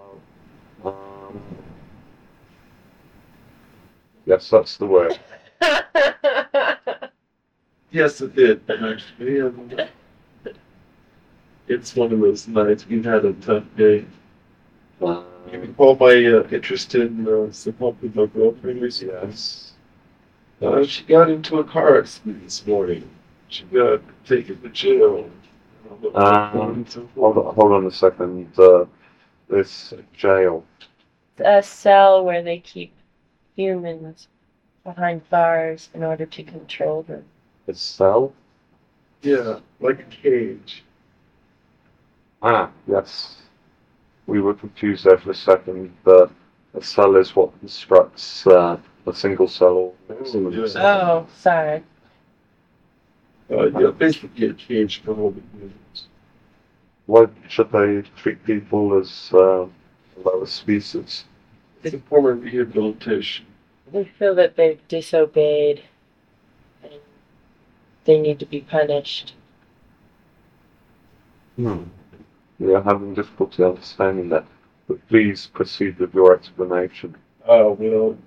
Um, 0.86 1.42
yes, 4.28 4.48
that's 4.52 4.78
the 4.78 4.86
word. 4.86 5.20
Yes, 7.94 8.20
it 8.22 8.36
did, 8.36 8.62
actually. 8.70 9.88
and 11.68 11.78
It's 11.80 11.96
one 11.96 12.12
of 12.14 12.20
those 12.20 12.48
nights. 12.48 12.88
We've 12.88 13.04
had 13.06 13.26
a 13.26 13.34
tough 13.34 13.66
day. 13.76 14.06
You 15.00 15.08
Um, 15.08 15.26
recall 15.60 15.96
my 15.96 16.26
uh, 16.26 16.48
interest 16.52 16.96
in 16.96 17.28
uh, 17.28 17.52
some 17.52 17.74
help 17.78 18.02
with 18.02 18.16
my 18.16 18.26
girlfriend 18.26 18.82
recently? 18.82 19.30
yes. 19.30 19.74
Uh, 20.62 20.84
she 20.86 21.04
got 21.06 21.30
into 21.30 21.60
a 21.60 21.64
car 21.64 22.00
accident 22.00 22.44
this 22.44 22.66
morning. 22.68 23.10
She 23.50 23.64
got 23.66 24.02
taken 24.26 24.62
to 24.62 24.70
jail. 24.70 25.30
Um, 26.16 26.86
hold, 27.16 27.38
on, 27.38 27.56
hold 27.56 27.72
on 27.74 27.86
a 27.86 27.92
second. 27.92 28.52
Uh, 28.58 28.86
this 29.50 29.94
jail. 30.14 30.66
a 31.38 31.62
cell 31.62 32.26
where 32.26 32.42
they 32.42 32.58
keep 32.60 32.96
humans 33.56 34.28
behind 34.84 35.30
bars 35.30 35.90
in 35.94 36.04
order 36.04 36.26
to 36.26 36.44
control 36.44 37.04
them. 37.04 37.32
This 37.66 37.82
cell? 37.82 38.34
Yeah, 39.24 39.60
like 39.80 40.00
a 40.00 40.04
cage. 40.04 40.84
Ah, 42.44 42.70
yes. 42.88 43.38
We 44.28 44.42
were 44.42 44.54
confused 44.54 45.06
there 45.06 45.18
for 45.18 45.32
a 45.32 45.36
second. 45.36 45.94
but 46.04 46.30
a 46.74 46.84
cell 46.84 47.16
is 47.16 47.36
what 47.36 47.58
constructs 47.60 48.46
uh, 48.48 48.78
a 49.06 49.14
single 49.14 49.48
cell 49.48 49.94
organism. 50.10 50.48
Oh, 50.48 50.50
yes. 50.50 50.76
Oh, 50.76 51.28
sorry. 51.38 51.84
Uh, 53.50 53.68
yeah, 53.80 53.92
basically 53.92 54.48
a 54.48 54.54
cage 54.54 55.02
for 55.04 55.14
holding 55.14 55.48
humans. 55.54 56.08
Why 57.06 57.28
should 57.48 57.72
they 57.72 58.04
treat 58.16 58.44
people 58.46 58.98
as 58.98 59.30
uh, 59.34 59.64
a 59.66 59.70
lower 60.26 60.46
species? 60.46 61.26
It's 61.84 61.96
a 61.96 62.00
form 62.00 62.26
of 62.26 62.42
rehabilitation. 62.42 63.46
They 63.92 64.06
feel 64.06 64.36
that 64.36 64.56
they've 64.56 64.80
disobeyed 64.88 65.84
and 66.82 66.94
they 68.06 68.20
need 68.20 68.40
to 68.40 68.46
be 68.46 68.62
punished. 68.62 69.34
Hmm. 71.58 71.84
We 72.64 72.74
are 72.74 72.82
having 72.82 73.14
difficulty 73.14 73.62
understanding 73.62 74.30
that, 74.30 74.46
but 74.88 75.06
please 75.10 75.48
proceed 75.48 76.00
with 76.00 76.14
your 76.14 76.34
explanation. 76.34 77.14
Uh, 77.46 77.76
well, 77.78 78.18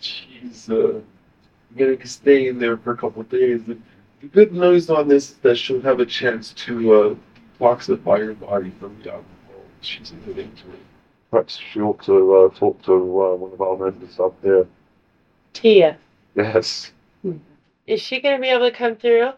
she's 0.00 0.70
uh, 0.70 1.00
gonna 1.76 2.06
stay 2.06 2.48
in 2.48 2.58
there 2.58 2.78
for 2.78 2.92
a 2.92 2.96
couple 2.96 3.20
of 3.20 3.28
days. 3.28 3.62
The, 3.64 3.76
the 4.22 4.28
good 4.28 4.54
news 4.54 4.88
on 4.88 5.06
this 5.06 5.32
is 5.32 5.36
that 5.38 5.56
she'll 5.56 5.82
have 5.82 6.00
a 6.00 6.06
chance 6.06 6.52
to 6.64 6.94
uh, 6.94 7.14
detoxify 7.60 8.24
her 8.24 8.32
body 8.32 8.72
from 8.80 8.96
the 9.02 9.10
alcohol 9.12 9.24
she's 9.82 10.12
admitting 10.12 10.50
to 10.52 10.72
it. 10.72 10.78
Perhaps 11.30 11.58
she 11.70 11.80
ought 11.80 12.02
to 12.04 12.36
uh, 12.36 12.58
talk 12.58 12.80
to 12.84 12.92
uh, 12.94 13.34
one 13.34 13.52
of 13.52 13.60
our 13.60 13.76
members 13.76 14.18
up 14.18 14.34
here. 14.42 14.66
Tia, 15.52 15.98
Yes. 16.34 16.92
is 17.86 18.00
she 18.00 18.20
going 18.22 18.36
to 18.36 18.40
be 18.40 18.48
able 18.48 18.70
to 18.70 18.74
come 18.74 18.96
through? 18.96 19.32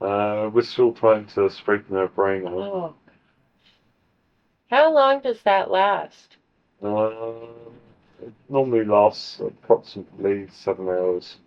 Uh, 0.00 0.50
we're 0.52 0.62
still 0.62 0.92
trying 0.92 1.26
to 1.26 1.48
straighten 1.48 1.94
her 1.94 2.08
brain 2.08 2.44
out. 2.44 2.52
Oh. 2.54 2.94
How 4.70 4.92
long 4.92 5.20
does 5.20 5.40
that 5.42 5.70
last? 5.70 6.36
Um, 6.82 7.48
it 8.22 8.32
normally 8.48 8.84
lasts 8.84 9.40
approximately 9.40 10.48
seven 10.52 10.88
hours, 10.88 11.38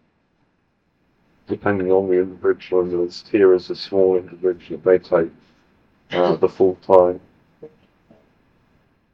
depending 1.48 1.92
on 1.92 2.10
the 2.10 2.20
individual. 2.20 2.82
And 2.82 3.08
as 3.08 3.24
here 3.32 3.54
is 3.54 3.70
a 3.70 3.76
small 3.76 4.18
individual, 4.18 4.82
they 4.84 4.98
take 4.98 5.32
uh, 6.12 6.36
the 6.36 6.50
full 6.50 6.76
time. 6.88 7.22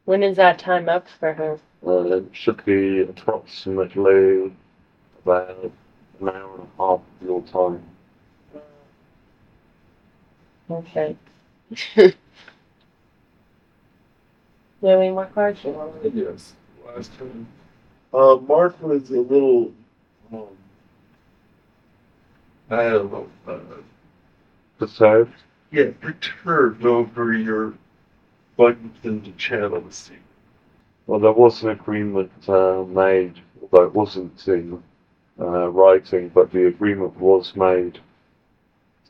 When 0.05 0.23
is 0.23 0.37
that 0.37 0.57
time 0.57 0.87
up 0.87 1.05
for 1.19 1.33
her? 1.33 1.59
Uh, 1.85 2.17
it 2.17 2.29
should 2.31 2.63
be 2.63 3.01
approximately 3.01 4.53
about 5.23 5.63
an 5.63 6.29
hour 6.29 6.55
and 6.55 6.63
a 6.63 6.77
half 6.77 7.01
of 7.01 7.27
your 7.27 7.41
time. 7.41 7.83
Okay. 10.71 11.17
Do 14.81 14.87
you 14.87 14.91
have 14.91 14.99
any 14.99 15.09
more 15.11 15.25
cards? 15.25 15.59
Yes, 16.13 16.53
last 16.85 17.17
time. 17.17 17.47
Uh, 18.13 18.35
Mark 18.35 18.81
was 18.81 19.09
a 19.09 19.19
little 19.21 19.71
um, 20.31 20.47
I 22.69 22.83
don't 22.89 23.11
know, 23.11 23.27
uh, 23.47 23.59
Preserved? 24.77 25.33
yeah, 25.71 25.91
perturbed 26.01 26.85
over 26.85 27.33
your 27.33 27.73
buttons 28.57 28.97
in 29.03 29.23
the 29.23 29.31
channels. 29.31 30.11
Well, 31.07 31.19
there 31.19 31.31
was 31.31 31.63
an 31.63 31.69
agreement 31.69 32.31
uh, 32.47 32.83
made, 32.87 33.39
although 33.61 33.83
it 33.85 33.93
wasn't 33.93 34.47
in 34.47 34.83
uh, 35.39 35.69
writing, 35.69 36.29
but 36.29 36.51
the 36.51 36.67
agreement 36.67 37.17
was 37.19 37.55
made 37.55 37.99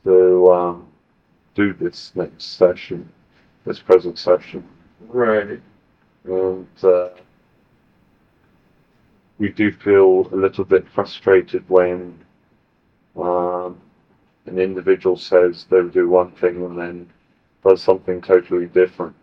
to 0.04 0.52
um, 0.52 0.86
do 1.54 1.72
this 1.74 2.12
next 2.14 2.56
session, 2.56 3.08
this 3.66 3.80
present 3.80 4.18
session. 4.18 4.66
Right. 5.06 5.60
And 6.24 6.66
uh, 6.82 7.08
we 9.38 9.50
do 9.50 9.70
feel 9.72 10.28
a 10.32 10.36
little 10.36 10.64
bit 10.64 10.88
frustrated 10.88 11.64
when 11.68 12.18
um, 13.16 13.80
an 14.46 14.58
individual 14.58 15.16
says 15.16 15.66
they'll 15.70 15.88
do 15.88 16.08
one 16.08 16.32
thing 16.32 16.64
and 16.64 16.78
then 16.78 17.10
does 17.64 17.82
something 17.82 18.20
totally 18.20 18.66
different. 18.66 19.14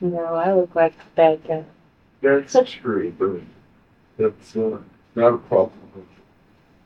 No, 0.00 0.34
I 0.34 0.54
look 0.54 0.74
like 0.74 0.94
a 0.94 1.16
bad 1.16 1.46
guy. 1.46 1.64
That's 2.22 2.70
true, 2.72 3.12
but 3.18 3.40
that's 4.16 4.56
uh, 4.56 4.78
not 5.14 5.34
a 5.34 5.38
problem. 5.38 5.72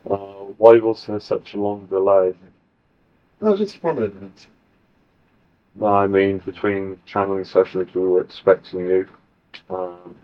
Uh, 0.09 0.15
why 0.57 0.77
was 0.77 1.05
there 1.05 1.19
such 1.19 1.53
a 1.53 1.59
long 1.59 1.85
delay? 1.85 2.33
No, 3.41 3.55
just 3.55 3.81
one 3.83 3.95
minute. 3.95 4.47
No, 5.75 5.87
I 5.87 6.07
mean, 6.07 6.37
between 6.39 6.99
channeling 7.05 7.45
sessions, 7.45 7.93
we 7.95 8.01
were 8.01 8.21
expecting 8.21 8.81
you 8.81 9.07
um, 9.69 10.15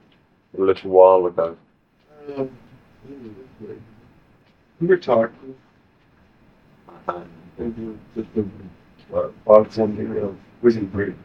a 0.57 0.61
little 0.61 0.91
while 0.91 1.25
ago. 1.25 1.57
Um, 2.37 2.57
we 4.79 4.87
were 4.87 4.97
talking. 4.97 5.55
Maybe 7.57 7.97
uh, 9.13 9.29
about 9.45 9.73
something 9.73 10.17
else. 10.17 10.35
Wasn't 10.61 10.91
great. 10.93 11.15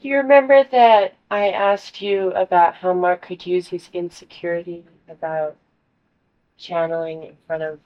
Do 0.00 0.08
you 0.08 0.16
remember 0.16 0.64
that 0.70 1.14
I 1.30 1.50
asked 1.50 2.02
you 2.02 2.30
about 2.32 2.74
how 2.74 2.92
Mark 2.92 3.22
could 3.22 3.46
use 3.46 3.68
his 3.68 3.88
insecurity 3.92 4.84
about 5.08 5.56
channeling 6.56 7.22
in 7.22 7.36
front 7.46 7.62
of 7.62 7.78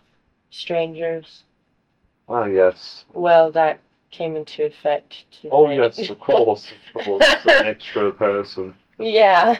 strangers? 0.50 1.44
Ah, 2.28 2.44
yes. 2.44 3.04
Well, 3.12 3.50
that 3.52 3.80
came 4.10 4.36
into 4.36 4.64
effect 4.64 5.24
today. 5.30 5.48
Oh, 5.52 5.68
yes, 5.70 5.98
of 6.10 6.18
course, 6.18 6.70
of 6.94 7.04
course. 7.04 7.24
An 7.46 7.66
extra 7.66 8.12
person. 8.12 8.74
yeah. 8.98 9.58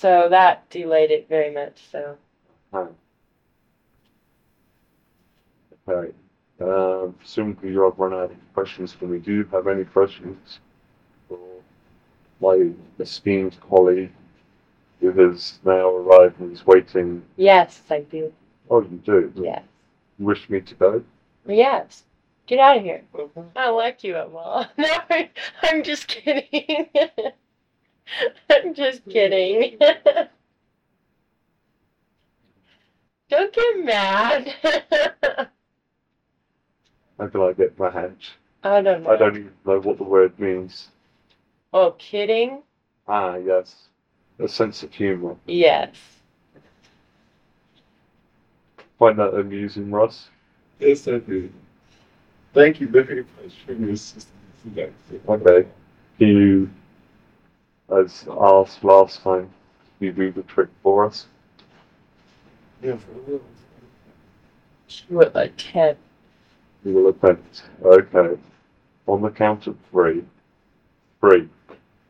So 0.00 0.28
that 0.30 0.68
delayed 0.70 1.10
it 1.10 1.28
very 1.28 1.52
much. 1.52 1.76
So 1.90 2.16
Oh. 2.72 2.88
Okay. 5.88 6.12
Um, 6.60 7.14
presumably 7.18 7.70
you 7.70 7.82
have 7.82 7.98
run 7.98 8.12
out 8.12 8.30
of 8.30 8.36
questions 8.54 8.92
for 8.92 9.06
me. 9.06 9.18
Do 9.18 9.32
you 9.32 9.44
have 9.52 9.66
any 9.66 9.84
questions 9.84 10.58
for 11.28 11.38
my 12.40 12.70
esteemed 12.98 13.56
colleague 13.68 14.12
who 15.00 15.12
has 15.12 15.58
now 15.64 15.88
arrived 15.94 16.40
and 16.40 16.52
is 16.52 16.66
waiting? 16.66 17.22
yes, 17.36 17.80
I 17.90 18.00
do. 18.00 18.32
Oh, 18.70 18.82
you 18.82 19.00
do? 19.04 19.32
Yes. 19.36 19.62
Wish 20.18 20.50
me 20.50 20.60
to 20.60 20.74
go? 20.74 21.02
Yes. 21.46 22.02
Get 22.48 22.58
out 22.58 22.78
of 22.78 22.82
here. 22.82 23.02
I 23.54 23.66
don't 23.66 23.76
like 23.76 24.02
you 24.02 24.16
at 24.16 24.28
all. 24.34 24.66
No, 24.78 24.88
I- 25.10 25.30
I'm 25.62 25.82
just 25.82 26.08
kidding. 26.08 26.88
I'm 28.50 28.72
just 28.74 29.04
kidding. 29.08 29.78
Don't 33.28 33.52
get 33.54 33.84
mad. 33.84 34.54
How 37.18 37.26
can 37.28 37.40
I 37.42 37.52
get 37.52 37.78
my 37.78 37.90
hands? 37.90 38.30
I 38.64 38.80
don't 38.80 39.02
know. 39.02 39.10
I 39.10 39.16
don't 39.16 39.36
even 39.36 39.52
know 39.66 39.78
what 39.80 39.98
the 39.98 40.04
word 40.04 40.38
means. 40.40 40.88
Oh, 41.74 41.90
kidding? 41.98 42.62
Ah, 43.06 43.36
yes. 43.36 43.76
A 44.38 44.48
sense 44.48 44.82
of 44.82 44.94
humour. 44.94 45.36
Yes. 45.46 45.94
Find 48.98 49.18
that 49.18 49.34
amusing, 49.34 49.90
Russ? 49.90 50.30
Yes, 50.78 51.06
I 51.06 51.18
do. 51.18 51.50
Thank 52.58 52.80
you 52.80 52.88
very 52.88 53.24
much 53.40 53.54
for 53.64 53.72
your 53.72 53.90
assistance. 53.90 54.26
That's 54.74 54.90
it. 55.12 55.22
Okay. 55.28 55.68
You, 56.18 56.68
as 57.96 58.26
asked 58.28 58.82
last 58.82 59.22
time, 59.22 59.48
you 60.00 60.10
do 60.10 60.32
the 60.32 60.42
trick 60.42 60.68
for 60.82 61.04
us. 61.04 61.26
Yes, 62.82 62.98
I 63.14 63.30
will. 63.30 63.40
What 65.08 65.36
a 65.36 65.50
ten. 65.50 65.94
You 66.84 66.94
will 66.94 67.10
attempt. 67.10 67.62
Okay. 67.80 68.36
On 69.06 69.22
the 69.22 69.30
count 69.30 69.68
of 69.68 69.76
three. 69.92 70.24
Three. 71.20 71.48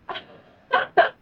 That's 0.08 0.22
progress. 0.78 1.12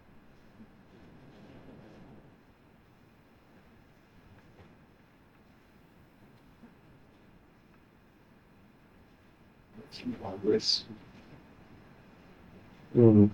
Mm. 12.97 13.31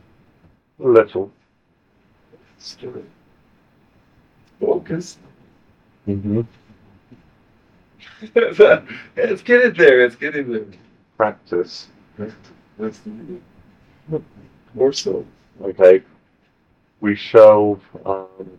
A 0.80 0.86
little. 0.86 1.30
Still. 2.58 3.02
Focus. 4.60 5.18
Mm-hmm. 6.06 6.40
Let's 8.34 9.42
get 9.42 9.60
it 9.60 9.76
there. 9.76 10.02
Let's 10.02 10.16
get 10.16 10.36
it 10.36 10.48
there. 10.48 10.66
Practice. 11.16 11.88
That's 12.78 13.00
more 14.74 14.92
so. 14.92 15.26
Okay. 15.60 16.02
We 17.00 17.14
shall. 17.16 17.80
Um, 18.04 18.58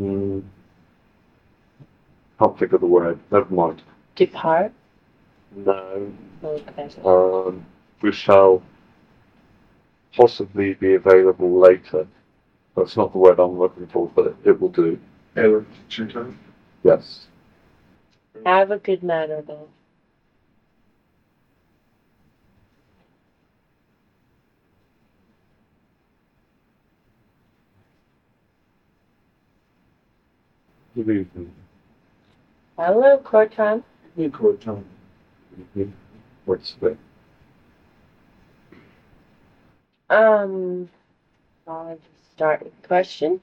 mm, 0.00 0.42
can't 2.38 2.58
think 2.58 2.72
of 2.72 2.80
the 2.80 2.86
word. 2.86 3.18
Never 3.30 3.54
mind. 3.54 3.82
Depart? 4.16 4.72
No. 5.54 6.12
Okay. 6.44 6.88
Um, 7.04 7.66
we 8.02 8.12
shall 8.12 8.62
possibly 10.14 10.74
be 10.74 10.94
available 10.94 11.58
later. 11.58 12.06
That's 12.76 12.96
not 12.96 13.12
the 13.12 13.18
word 13.18 13.40
I'm 13.40 13.58
looking 13.58 13.86
for, 13.88 14.10
but 14.14 14.36
it 14.44 14.60
will 14.60 14.68
do. 14.68 14.98
Taylor, 15.34 15.64
it's 15.86 15.98
your 15.98 16.08
time. 16.08 16.38
Yes. 16.84 17.26
Have 18.46 18.70
a 18.70 18.78
good 18.78 19.02
manner, 19.02 19.42
though. 19.42 19.68
Good 30.94 31.10
evening. 31.10 31.52
Hello, 32.76 33.18
Korton. 33.18 33.82
You 34.16 34.30
court 34.30 34.60
time. 35.58 35.68
Mhm. 35.76 35.92
What's 36.44 36.76
Um, 40.10 40.88
I'll 41.66 41.96
just 41.96 42.30
start 42.32 42.62
with 42.64 42.82
questions. 42.82 43.40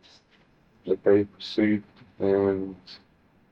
okay? 0.87 1.25
Proceed, 1.25 1.83
and 2.19 2.75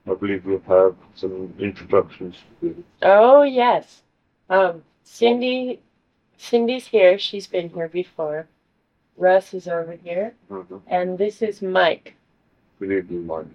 I 0.07 0.13
believe 0.15 0.45
we'll 0.45 0.59
have 0.61 0.95
some 1.15 1.53
introductions 1.59 2.35
to 2.61 2.69
do. 2.73 2.83
Oh 3.03 3.43
yes. 3.43 4.01
Um, 4.49 4.83
Cindy, 5.03 5.79
Cindy's 6.37 6.87
here. 6.87 7.17
She's 7.19 7.47
been 7.47 7.69
here 7.69 7.87
before. 7.87 8.47
Russ 9.15 9.53
is 9.53 9.67
over 9.67 9.91
here, 9.93 10.33
Mhm. 10.49 10.81
and 10.87 11.17
this 11.19 11.43
is 11.43 11.61
Mike. 11.61 12.15
Good 12.79 12.91
evening, 12.91 13.27
Mike. 13.27 13.45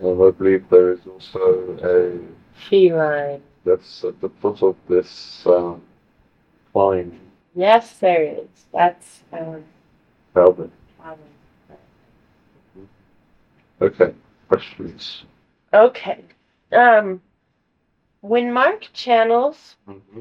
And 0.00 0.22
I 0.22 0.30
believe 0.30 0.68
there 0.70 0.92
is 0.92 1.00
also 1.06 1.76
a 1.82 2.18
Feline. 2.68 3.42
that's 3.64 4.04
at 4.04 4.20
the 4.20 4.28
foot 4.40 4.62
of 4.62 4.76
this 4.88 5.42
um, 5.46 5.82
climb, 6.72 7.18
Yes, 7.54 7.98
there 7.98 8.22
is. 8.22 8.48
That's 8.72 9.20
um. 9.32 9.64
Calvin. 10.34 10.70
um, 11.02 11.18
Okay, 13.80 14.12
questions. 14.48 15.24
Okay. 15.72 16.24
Um, 16.72 17.20
when 18.20 18.52
Mark 18.52 18.88
channels, 18.92 19.76
Mm-hmm. 19.88 20.20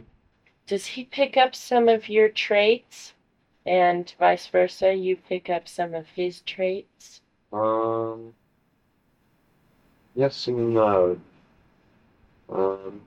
does 0.67 0.86
he 0.86 1.03
pick 1.05 1.38
up 1.38 1.53
some 1.55 1.88
of 1.89 2.07
your 2.09 2.30
traits, 2.30 3.13
and 3.65 4.11
vice 4.19 4.47
versa? 4.47 4.93
You 4.93 5.15
pick 5.17 5.49
up 5.49 5.67
some 5.67 5.93
of 5.93 6.07
his 6.07 6.41
traits. 6.41 7.21
Um, 7.53 8.34
yes 10.18 10.47
and 10.47 10.74
no. 10.74 11.20
Um, 12.49 13.01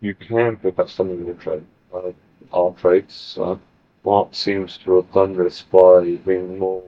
you 0.00 0.14
can 0.14 0.56
pick 0.56 0.78
up 0.78 0.88
some 0.88 1.10
of 1.10 1.20
your 1.20 1.34
trade, 1.34 1.66
uh, 1.94 2.12
our 2.52 2.72
traits. 2.72 3.36
Uh, 3.38 3.56
Mark 4.04 4.28
seems 4.32 4.78
to 4.78 4.96
have 4.96 5.12
done 5.12 5.36
this 5.36 5.62
by 5.62 6.16
being 6.24 6.58
more 6.58 6.82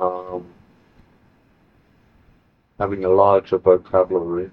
um, 0.00 0.46
having 2.80 3.04
a 3.04 3.08
larger 3.08 3.58
vocabulary, 3.58 4.50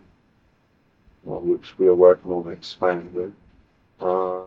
uh, 1.28 1.32
which 1.32 1.78
we 1.80 1.88
are 1.88 1.95
working 1.95 2.32
on 2.32 2.51
expanding. 2.51 3.34
Um, 3.99 4.45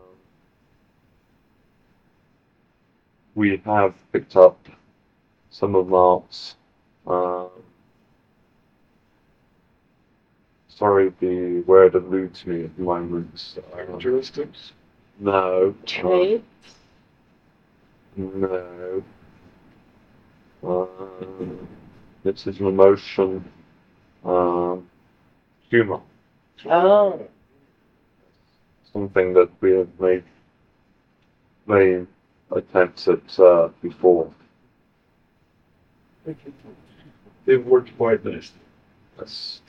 we 3.35 3.61
have 3.64 3.95
picked 4.12 4.37
up 4.37 4.68
some 5.51 5.74
of 5.74 5.89
Mark's. 5.89 6.55
Um, 7.07 7.49
sorry, 10.77 11.12
the 11.20 11.62
word 11.66 11.95
eludes 11.95 12.47
me 12.47 12.64
at 12.64 12.77
the 12.77 12.83
moment. 12.83 13.59
Um, 13.59 13.72
Characteristics? 13.72 14.72
no. 15.18 15.74
Trade. 15.87 16.45
No. 18.16 19.03
Um, 20.62 21.68
this 22.24 22.47
is 22.47 22.61
an 22.61 22.66
emotion. 22.66 23.45
Um, 24.24 24.89
humor. 25.70 26.01
Oh. 26.66 27.27
Something 28.93 29.35
that 29.35 29.51
we 29.61 29.72
have 29.72 29.89
made 30.01 30.24
made 31.66 32.07
attempts 32.53 33.09
at 33.09 33.39
uh, 33.39 33.68
before. 33.83 34.33
They've 37.45 37.64
worked 37.64 37.97
quite 37.97 38.24
nicely. 38.24 38.59
Yes. 39.18 39.61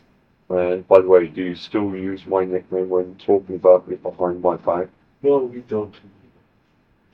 And 0.50 0.88
by 0.88 1.02
the 1.02 1.08
way, 1.08 1.28
do 1.28 1.44
you 1.44 1.56
still 1.56 1.96
use 1.96 2.26
my 2.26 2.46
nickname 2.46 2.90
when 2.90 3.16
talking 3.16 3.56
about 3.56 3.88
me 3.88 3.96
behind 3.96 4.42
my 4.42 4.56
back? 4.56 4.88
No, 5.22 5.40
we 5.40 5.60
don't. 5.62 5.94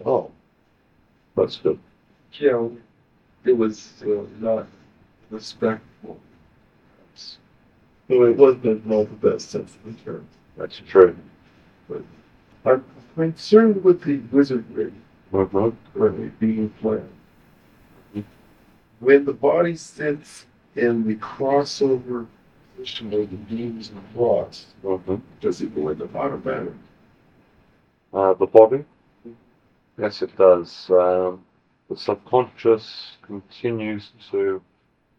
Oh, 0.05 0.31
that's 1.35 1.57
good. 1.57 1.79
Yeah, 2.33 2.67
it 3.45 3.57
was 3.57 4.03
uh, 4.03 4.23
not 4.39 4.67
respectful. 5.29 6.19
No, 8.09 8.23
it 8.23 8.37
wasn't 8.37 8.65
in 8.85 8.91
all 8.91 9.05
the 9.05 9.31
best 9.31 9.49
sense 9.49 9.75
of 9.75 9.85
the 9.85 10.03
term. 10.03 10.27
That's 10.57 10.81
true. 10.87 11.15
But 11.87 12.03
I'm 12.65 12.83
concerned 13.15 13.83
with 13.83 14.03
the 14.03 14.17
wizard 14.31 14.65
rig 14.71 14.93
currently 15.31 16.31
being 16.39 16.69
planned. 16.81 17.09
When 18.99 19.25
the 19.25 19.33
body 19.33 19.75
sits 19.75 20.45
in 20.75 21.07
the 21.07 21.15
crossover 21.15 22.27
position 22.83 23.11
where 23.11 23.25
the 23.25 23.35
beams 23.35 23.89
and 23.89 24.01
cross, 24.13 24.65
Mm-hmm. 24.83 25.15
does 25.39 25.61
it 25.61 25.73
go 25.73 25.89
in 25.89 25.97
the 25.97 26.09
automatic? 26.15 26.73
Uh, 28.13 28.33
the 28.33 28.45
body? 28.45 28.83
Yes, 29.97 30.21
it 30.21 30.35
does. 30.37 30.89
Um, 30.89 31.45
the 31.89 31.95
subconscious 31.95 33.17
continues 33.21 34.11
to 34.31 34.61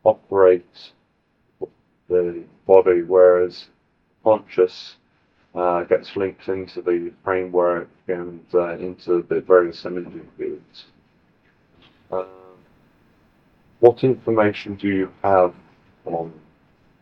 operate 0.05 0.93
the 2.09 2.45
body, 2.67 3.03
whereas 3.03 3.69
conscious 4.23 4.97
uh, 5.55 5.85
gets 5.85 6.17
linked 6.17 6.49
into 6.49 6.83
the 6.83 7.13
framework 7.25 7.89
and 8.09 8.45
uh, 8.53 8.77
into 8.77 9.23
the 9.29 9.41
various 9.41 9.87
energy 9.87 10.21
fields. 10.37 10.85
Um, 12.13 12.27
what 13.81 14.05
information 14.05 14.75
do 14.75 14.89
you 14.89 15.11
have 15.23 15.55
on 16.05 16.33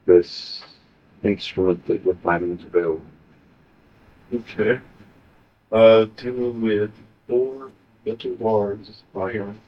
this 0.07 0.62
instrument 1.22 1.86
that 1.86 2.05
you're 2.05 2.14
planning 2.14 2.59
to 2.59 2.66
build? 2.66 3.03
Okay. 4.34 4.80
Uh, 5.70 6.07
dealing 6.16 6.61
with 6.61 6.90
four 7.28 7.70
metal 8.05 8.34
bars 8.36 9.03
of 9.14 9.22
iron 9.22 9.61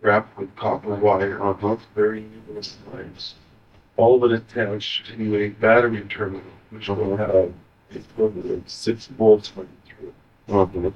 wrapped 0.00 0.38
with 0.38 0.54
copper 0.56 0.94
wire 0.94 1.40
on 1.40 1.58
both 1.60 1.80
very 1.94 2.22
numerous 2.22 2.76
lines. 2.92 3.34
All 3.96 4.22
of 4.22 4.30
it 4.30 4.36
attached 4.36 5.06
to 5.06 5.36
a 5.36 5.48
battery 5.50 6.02
terminal, 6.02 6.42
which 6.70 6.88
will 6.88 7.16
have 7.16 7.52
of 8.18 8.62
six 8.66 9.06
volts 9.06 9.52
running 9.56 9.70
through 9.86 10.12
it. 10.86 10.94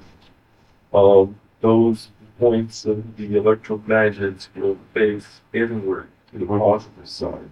Um, 0.93 1.39
those 1.61 2.09
points 2.39 2.85
of 2.85 3.17
the 3.17 3.29
electromagnets 3.29 4.47
will 4.55 4.77
face 4.93 5.41
inward 5.53 6.07
to 6.31 6.39
the 6.39 6.45
positive 6.45 7.07
side. 7.07 7.49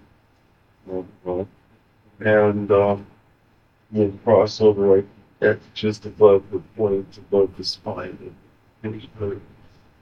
Mm-hmm. 0.90 1.44
and 2.26 2.72
um, 2.72 3.06
will 3.92 4.12
cross 4.24 4.62
over 4.62 4.82
right 4.84 5.08
at 5.42 5.60
just 5.74 6.06
above 6.06 6.44
the 6.52 6.60
point 6.76 7.18
above 7.18 7.56
the 7.58 7.64
spine 7.64 8.34
and 8.84 9.08
other 9.22 9.40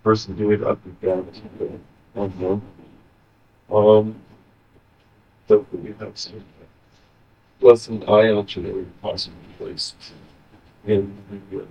person 0.04 0.36
doing 0.36 0.62
it 0.62 0.68
up 0.68 0.80
and 0.86 1.02
down. 1.02 1.82
Mhm. 2.16 2.62
Um, 3.70 4.16
so 5.48 5.66
we 5.72 5.94
have 6.00 6.18
some 6.18 6.44
less 7.62 7.88
than 7.88 8.04
ion 8.08 8.46
generator 8.46 8.86
possibly 9.02 9.40
placed 9.58 9.96
in 10.86 11.18
the 11.52 11.62
uh. 11.62 11.66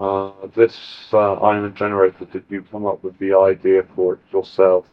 Uh, 0.00 0.32
this 0.54 1.08
uh, 1.12 1.34
ion 1.34 1.74
generator, 1.74 2.24
did 2.26 2.44
you 2.48 2.62
come 2.62 2.86
up 2.86 3.02
with 3.04 3.16
the 3.18 3.32
idea 3.34 3.84
for 3.94 4.14
it 4.14 4.20
yourself? 4.32 4.86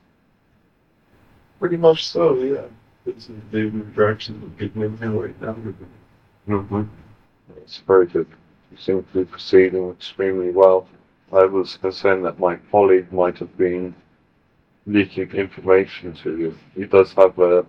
Pretty 1.62 1.78
much 1.78 2.08
so, 2.08 2.34
yeah. 2.42 2.64
It's 3.06 3.30
a 3.30 3.34
big 3.34 3.94
direction 3.94 4.42
of 4.42 4.58
getting 4.58 4.82
in 4.82 4.98
there 4.98 5.12
right 5.12 5.42
now. 5.42 5.56
Mm-hmm. 6.50 6.82
It's 7.58 7.78
very 7.86 8.08
good. 8.08 8.26
You 8.72 8.78
seem 8.78 9.04
to 9.04 9.14
be 9.20 9.26
proceeding 9.26 9.92
extremely 9.92 10.50
well. 10.50 10.88
I 11.32 11.46
was 11.46 11.78
concerned 11.78 12.26
that 12.26 12.40
my 12.40 12.56
colleague 12.72 13.14
might 13.14 13.38
have 13.38 13.56
been 13.60 13.94
leaking 14.88 15.30
information 15.34 16.14
to 16.24 16.36
you. 16.36 16.58
He 16.76 16.86
does 16.86 17.14
have 17.14 17.38
a 17.38 17.64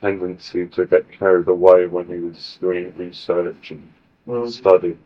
tendency 0.00 0.66
to 0.68 0.86
get 0.86 1.04
carried 1.12 1.46
away 1.48 1.86
when 1.86 2.06
he 2.08 2.20
was 2.20 2.56
doing 2.62 2.94
research 2.96 3.72
and 3.72 3.92
Well, 4.24 4.50
study. 4.50 4.96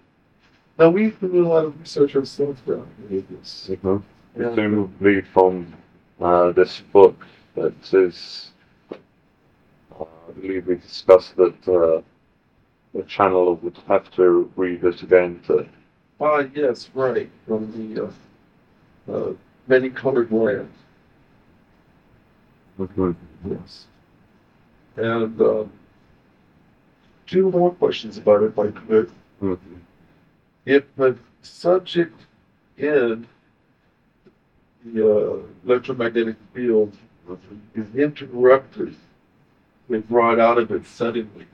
now 0.78 0.90
we've 0.90 1.18
been 1.18 1.32
doing 1.32 1.46
a 1.46 1.48
lot 1.48 1.64
of 1.64 1.80
research 1.80 2.14
ourselves 2.14 2.60
around 2.68 2.86
here 3.08 3.16
with 3.18 3.28
this. 3.40 3.68
Mm-hmm. 3.72 4.40
Yeah. 4.40 4.46
presumably 4.54 5.22
from 5.22 5.74
uh, 6.20 6.52
this 6.52 6.80
book 6.92 7.16
that 7.62 7.94
is, 7.94 8.50
uh, 9.98 10.04
I 10.04 10.32
believe 10.32 10.66
we 10.66 10.76
discussed 10.76 11.36
that 11.36 11.68
uh, 11.68 12.02
the 12.94 13.02
channel 13.04 13.56
would 13.56 13.76
have 13.88 14.10
to 14.12 14.50
read 14.56 14.84
it 14.84 15.02
again 15.02 15.40
to. 15.46 15.66
Ah, 16.20 16.44
yes, 16.54 16.90
right, 16.94 17.30
from 17.46 17.70
the, 17.94 18.04
uh, 18.04 19.12
uh, 19.12 19.32
many 19.66 19.90
colored 19.90 20.32
land, 20.32 20.70
Okay. 22.80 23.16
yes. 23.48 23.86
And, 24.96 25.40
uh, 25.40 25.64
two 27.26 27.50
more 27.50 27.72
questions 27.72 28.18
about 28.18 28.42
it, 28.42 28.46
if 28.46 28.58
I 28.58 28.70
could. 28.70 29.10
Mhm. 29.42 29.58
If 30.64 30.84
the 30.96 31.16
subject 31.42 32.20
in 32.78 33.26
the, 34.84 35.04
uh, 35.04 35.38
electromagnetic 35.64 36.36
field 36.54 36.96
is 37.74 37.94
interrupted 37.94 38.94
and 39.88 40.08
brought 40.08 40.38
out 40.38 40.58
of 40.58 40.70
it 40.70 40.86
suddenly, 40.86 41.46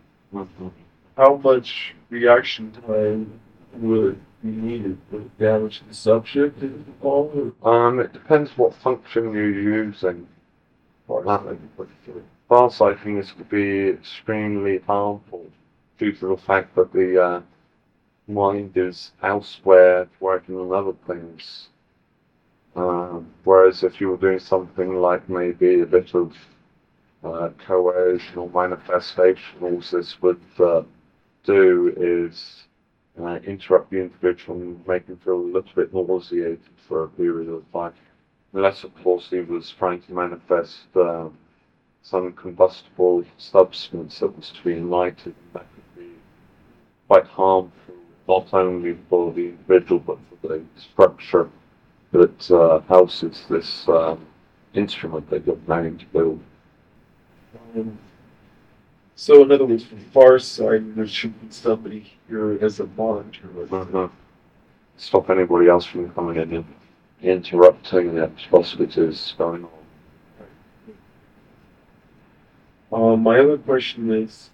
how 1.16 1.36
much 1.36 1.94
reaction 2.10 2.72
time 2.86 3.40
would 3.74 4.20
be 4.42 4.50
needed? 4.50 4.98
to 5.10 5.30
damage 5.38 5.82
the 5.86 5.94
subject 5.94 6.62
in 6.62 6.84
all 7.00 7.52
or? 7.62 7.86
Um, 7.86 8.00
it 8.00 8.12
depends 8.12 8.56
what 8.56 8.74
function 8.74 9.32
you're 9.32 9.50
using. 9.50 10.26
Farsighting 11.08 11.58
is 13.18 13.32
to 13.38 13.44
be 13.44 13.88
extremely 13.88 14.78
harmful 14.78 15.46
due 15.98 16.12
to 16.12 16.28
the 16.28 16.36
fact 16.36 16.74
that 16.74 16.92
the 16.92 17.22
uh, 17.22 17.40
mind 18.26 18.76
is 18.76 19.12
elsewhere 19.22 20.08
working 20.20 20.56
on 20.56 20.72
other 20.72 20.96
things. 21.06 21.68
Um, 22.76 23.32
whereas 23.44 23.84
if 23.84 24.00
you 24.00 24.08
were 24.08 24.16
doing 24.16 24.40
something 24.40 24.96
like 24.96 25.28
maybe 25.28 25.80
a 25.80 25.86
bit 25.86 26.14
of 26.14 26.32
uh, 27.22 27.50
coercion 27.66 28.38
or 28.38 28.50
manifestation, 28.50 29.62
all 29.62 29.80
this 29.80 30.20
would 30.20 30.40
uh, 30.58 30.82
do 31.44 31.94
is 31.96 32.64
uh, 33.20 33.38
interrupt 33.46 33.90
the 33.90 33.98
individual 33.98 34.60
and 34.60 34.86
make 34.88 35.06
him 35.06 35.20
feel 35.24 35.34
a 35.34 35.36
little 35.36 35.70
bit 35.76 35.94
nauseated 35.94 36.60
for 36.88 37.04
a 37.04 37.08
period 37.08 37.48
of 37.48 37.62
time. 37.72 37.92
Unless, 38.52 38.84
of 38.84 38.94
course, 39.02 39.28
he 39.30 39.40
was 39.40 39.72
trying 39.78 40.02
to 40.02 40.12
manifest 40.12 40.86
uh, 40.96 41.28
some 42.02 42.32
combustible 42.32 43.24
substance 43.38 44.18
that 44.18 44.36
was 44.36 44.50
to 44.50 44.64
be 44.64 44.72
ignited. 44.72 45.34
That 45.52 45.66
could 45.74 46.02
be 46.02 46.10
quite 47.06 47.26
harmful, 47.26 47.94
not 48.28 48.52
only 48.52 48.98
for 49.08 49.32
the 49.32 49.50
individual, 49.50 50.00
but 50.00 50.18
for 50.40 50.48
the 50.48 50.64
structure 50.76 51.48
that 52.14 52.50
uh, 52.50 52.78
houses 52.88 53.44
this 53.50 53.88
um, 53.88 54.24
instrument 54.74 55.28
that 55.30 55.44
you're 55.44 55.56
planning 55.66 55.98
to 55.98 56.06
build. 56.06 56.40
Um, 57.76 57.98
So 59.16 59.42
in 59.44 59.52
other 59.52 59.64
words, 59.64 59.84
from 59.84 59.98
the 59.98 60.10
far 60.10 60.38
side, 60.40 60.96
there 60.96 61.06
should 61.06 61.34
be 61.40 61.46
somebody 61.50 62.12
here 62.28 62.58
as 62.60 62.80
a 62.80 62.86
monitor. 62.96 63.46
Mhm. 63.48 64.10
Stop 64.96 65.30
anybody 65.30 65.68
else 65.68 65.86
from 65.86 66.10
coming 66.10 66.36
in 66.36 66.50
and 66.56 66.64
interrupting 67.22 68.14
the 68.16 68.28
possibilities 68.50 69.34
going 69.38 69.64
on. 69.72 69.82
Um, 72.92 73.22
my 73.22 73.38
other 73.40 73.58
question 73.58 74.12
is, 74.12 74.50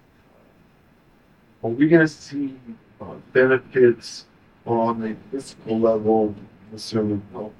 are 1.63 1.69
we 1.69 1.87
gonna 1.87 2.07
see 2.07 2.55
uh, 2.99 3.15
benefits 3.33 4.25
on 4.65 5.03
a 5.03 5.15
physical 5.31 5.79
level, 5.79 6.35
assuming 6.73 7.21
health? 7.31 7.51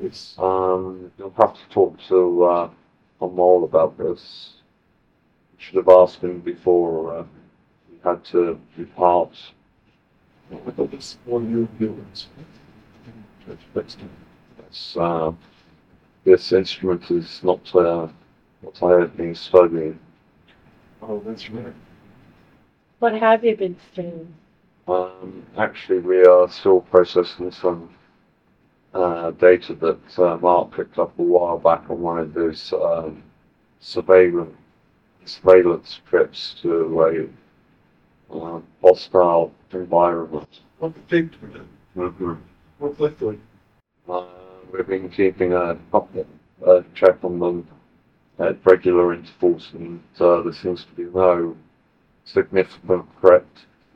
in? 0.00 0.12
Um, 0.38 1.12
you'll 1.18 1.34
have 1.36 1.54
to 1.54 1.68
talk 1.70 1.96
to, 2.08 2.44
uh, 2.44 2.70
Omal 3.20 3.64
about 3.64 3.96
this. 3.98 4.54
You 5.52 5.64
Should 5.64 5.76
have 5.76 5.88
asked 5.88 6.20
him 6.20 6.40
before, 6.40 7.18
uh, 7.18 7.24
he 7.90 7.98
had 8.04 8.24
to 8.26 8.58
depart. 8.76 9.36
I 10.52 10.70
thought 10.70 10.90
this 10.90 11.18
one 11.24 11.50
year 11.50 11.68
feelings. 11.78 12.28
That's, 13.74 14.96
uh, 14.96 15.32
this 16.24 16.52
instrument 16.52 17.10
is 17.10 17.42
not, 17.42 17.74
uh, 17.74 18.08
what 18.60 18.82
I 18.82 19.00
have 19.00 19.16
been 19.16 19.34
studying. 19.34 19.98
Oh, 21.02 21.22
that's 21.26 21.48
right. 21.50 21.74
What 22.98 23.14
have 23.14 23.44
you 23.44 23.56
been 23.56 23.76
studying? 23.92 24.34
Um, 24.88 25.44
actually, 25.58 25.98
we 25.98 26.22
are 26.24 26.48
still 26.48 26.80
processing 26.80 27.50
some 27.50 27.90
uh, 28.94 29.32
data 29.32 29.74
that 29.74 30.18
uh, 30.18 30.36
Mark 30.36 30.76
picked 30.76 30.98
up 30.98 31.18
a 31.18 31.22
while 31.22 31.58
back 31.58 31.90
on 31.90 32.00
one 32.00 32.18
of 32.18 32.34
those 32.34 32.72
um, 32.72 33.22
surveillance 33.80 34.56
surveillance 35.24 36.00
trips 36.08 36.54
to 36.62 37.28
a 38.30 38.34
uh, 38.34 38.60
hostile 38.80 39.52
environment. 39.72 40.60
What 40.78 40.94
the 40.94 41.00
thing 41.00 41.30
for 41.40 41.46
them? 41.46 41.68
Mm-hmm. 41.96 42.34
What 42.78 43.00
liquid? 43.00 43.40
Uh, 44.08 44.24
we've 44.72 44.86
been 44.86 45.08
keeping 45.08 45.52
a, 45.52 45.76
a 46.64 46.84
check 46.94 47.24
on 47.24 47.40
them 47.40 47.66
at 48.38 48.64
regular 48.64 49.14
intervals, 49.14 49.70
and 49.74 50.00
uh, 50.20 50.42
there 50.42 50.52
seems 50.52 50.84
to 50.84 50.92
be 50.92 51.04
no 51.12 51.56
significant 52.24 53.06
threat 53.20 53.46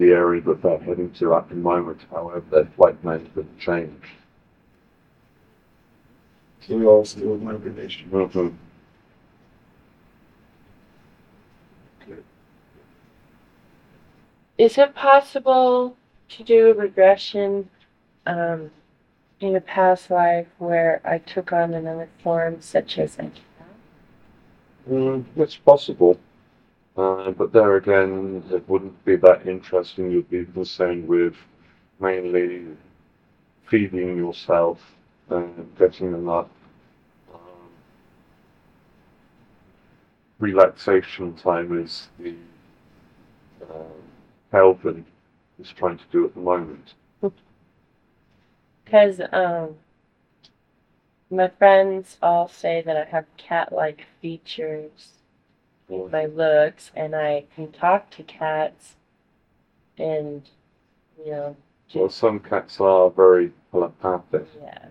the 0.00 0.12
area 0.12 0.40
that 0.40 0.62
they're 0.62 0.78
heading 0.78 1.12
to 1.12 1.34
at 1.34 1.48
the 1.50 1.54
moment. 1.54 2.00
However, 2.10 2.42
their 2.50 2.64
flight 2.74 3.04
may 3.04 3.18
could 3.34 3.58
change. 3.58 4.02
So 6.66 6.76
we 6.76 6.86
all 6.86 7.04
still 7.04 7.34
in 7.34 7.44
hibernation. 7.44 8.08
Mm-hmm. 8.10 8.48
Is 14.56 14.78
it 14.78 14.94
possible 14.94 15.96
to 16.30 16.44
do 16.44 16.70
a 16.70 16.74
regression 16.74 17.68
um, 18.26 18.70
in 19.40 19.56
a 19.56 19.60
past 19.60 20.10
life 20.10 20.48
where 20.58 21.00
I 21.04 21.18
took 21.18 21.52
on 21.52 21.74
another 21.74 22.08
form, 22.22 22.60
such 22.60 22.98
as 22.98 23.14
a 23.14 23.22
cat? 23.22 23.32
Mm, 24.90 25.24
it's 25.36 25.56
possible. 25.56 26.18
Uh, 27.00 27.30
but 27.30 27.50
there 27.50 27.76
again, 27.76 28.44
it 28.50 28.68
wouldn't 28.68 29.04
be 29.06 29.16
that 29.16 29.46
interesting. 29.46 30.10
You'd 30.10 30.28
be 30.28 30.44
concerned 30.44 31.08
with 31.08 31.34
mainly 31.98 32.66
feeding 33.66 34.18
yourself 34.18 34.82
and 35.30 35.74
getting 35.78 36.08
enough 36.08 36.48
um, 37.32 37.70
relaxation 40.40 41.34
time 41.36 41.82
is 41.82 42.08
the 42.18 42.34
uh, 43.62 43.96
Calvin 44.50 45.06
is 45.58 45.72
trying 45.72 45.96
to 45.96 46.04
do 46.12 46.26
at 46.26 46.34
the 46.34 46.40
moment. 46.40 46.92
Because 48.84 49.22
um, 49.32 49.76
my 51.30 51.48
friends 51.48 52.18
all 52.20 52.46
say 52.46 52.82
that 52.84 52.98
I 52.98 53.04
have 53.04 53.24
cat-like 53.38 54.04
features 54.20 55.19
in 55.90 56.10
my 56.10 56.26
looks, 56.26 56.90
and 56.94 57.14
I 57.14 57.44
can 57.54 57.72
talk 57.72 58.10
to 58.12 58.22
cats, 58.22 58.96
and 59.98 60.48
you 61.24 61.30
know, 61.32 61.56
Well, 61.94 62.08
some 62.10 62.40
cats 62.40 62.80
are 62.80 63.10
very 63.10 63.52
telepathic. 63.72 64.46
yeah. 64.60 64.86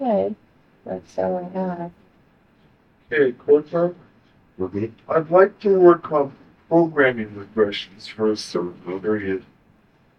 Okay, 0.00 0.34
that's 0.84 1.18
all 1.18 1.36
I 1.36 1.58
have. 1.58 1.90
Okay, 3.12 3.32
Korton, 3.32 3.94
Mm-hmm. 4.58 4.86
I'd 5.10 5.30
like 5.30 5.58
to 5.60 5.80
work 5.80 6.12
on 6.12 6.32
programming 6.68 7.30
regressions 7.30 8.08
for 8.08 8.30
a 8.30 8.36
certain 8.36 9.00
period. 9.00 9.44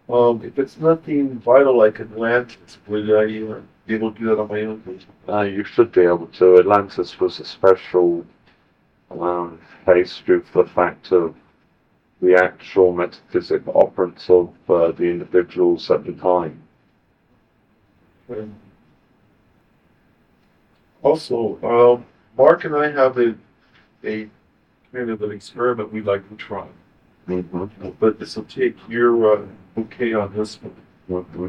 Um, 0.08 0.42
if 0.44 0.58
it's 0.58 0.78
nothing 0.78 1.38
vital 1.38 1.76
like 1.78 2.00
Atlantis, 2.00 2.78
would 2.86 3.10
I 3.10 3.42
uh, 3.52 3.60
be 3.86 3.94
able 3.94 4.12
to 4.12 4.18
do 4.18 4.26
that 4.26 4.40
on 4.40 4.48
my 4.48 4.62
own? 4.62 5.00
Uh, 5.28 5.42
you 5.42 5.64
should 5.64 5.92
be 5.92 6.02
able 6.02 6.26
to. 6.28 6.58
Atlantis 6.58 7.18
was 7.20 7.40
a 7.40 7.44
special 7.44 8.26
um, 9.10 9.60
case 9.84 10.22
due 10.26 10.40
to 10.40 10.52
the 10.62 10.70
fact 10.70 11.12
of 11.12 11.34
the 12.20 12.34
actual 12.34 12.92
metaphysic 12.92 13.62
operance 13.68 14.28
of 14.30 14.50
uh, 14.68 14.90
the 14.92 15.04
individuals 15.04 15.90
at 15.90 16.04
the 16.04 16.12
time. 16.12 16.62
Um, 18.30 18.54
Also, 21.02 21.58
um, 21.62 22.04
Mark 22.36 22.64
and 22.64 22.74
I 22.74 22.90
have 22.90 23.16
a, 23.18 23.36
a 24.02 24.28
kind 24.92 25.10
of 25.10 25.22
an 25.22 25.30
experiment 25.30 25.92
we'd 25.92 26.04
like 26.04 26.28
to 26.28 26.34
try. 26.34 26.66
Mm-hmm. 27.28 27.90
But 28.00 28.18
this 28.18 28.34
will 28.34 28.44
take 28.44 28.76
your, 28.88 29.38
uh, 29.38 29.46
okay 29.78 30.14
on 30.14 30.34
this 30.34 30.58
one. 30.60 30.74
Mm-hmm. 31.08 31.46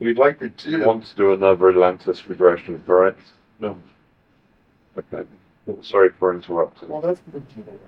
We'd 0.00 0.18
like 0.18 0.38
to 0.40 0.52
You 0.70 0.78
do, 0.78 0.84
want 0.86 1.04
to 1.06 1.16
do 1.16 1.32
another 1.32 1.70
Atlantis 1.70 2.28
regression, 2.28 2.82
correct? 2.86 3.20
no, 3.58 3.76
Okay. 4.96 5.26
Sorry 5.82 6.08
for 6.18 6.32
interrupting. 6.34 6.88
well, 6.88 7.00
that's 7.02 7.20
all 7.34 7.40
right. 7.66 7.78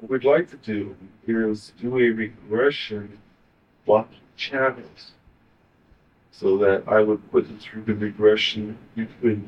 What 0.00 0.10
we'd 0.10 0.24
like 0.24 0.50
to 0.50 0.56
do 0.56 0.96
is 1.26 1.72
do 1.80 1.96
a 1.98 2.10
regression 2.10 3.18
blocking 3.86 4.18
channels. 4.36 5.12
So 6.32 6.56
that 6.58 6.84
I 6.88 7.00
would 7.02 7.30
put 7.30 7.44
it 7.50 7.60
through 7.60 7.82
the 7.82 7.94
regression, 7.94 8.76
you 8.96 9.06
could, 9.20 9.42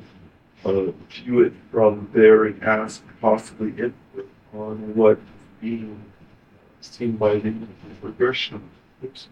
uh, 0.65 0.93
view 1.11 1.41
it 1.41 1.53
from 1.71 2.11
there 2.15 2.45
and 2.45 2.63
ask 2.63 3.03
possibly 3.21 3.71
input 3.71 4.29
on 4.55 4.95
what 4.95 5.19
being 5.61 6.01
seen 6.81 7.17
by 7.17 7.39
the 7.39 7.55
regression. 8.03 8.63
Oops. 9.03 9.29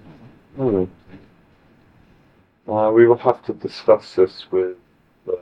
Hmm. 0.57 0.85
Uh, 2.71 2.89
we 2.93 3.05
will 3.05 3.19
have 3.19 3.43
to 3.45 3.53
discuss 3.55 4.15
this 4.15 4.47
with 4.53 4.77
um, 5.29 5.37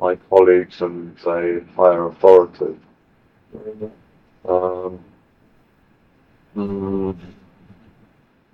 my 0.00 0.16
colleagues 0.30 0.80
and 0.80 1.14
a 1.26 1.60
higher 1.76 2.06
authority. 2.06 2.78
Um, 4.48 5.04
mm, 6.56 7.14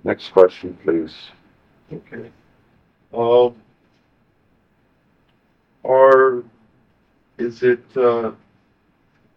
next 0.03 0.31
question, 0.31 0.77
please. 0.83 1.15
Okay. 1.93 2.33
Um, 3.13 3.55
are, 5.85 6.43
is 7.39 7.63
it, 7.63 7.85
uh, 7.97 8.33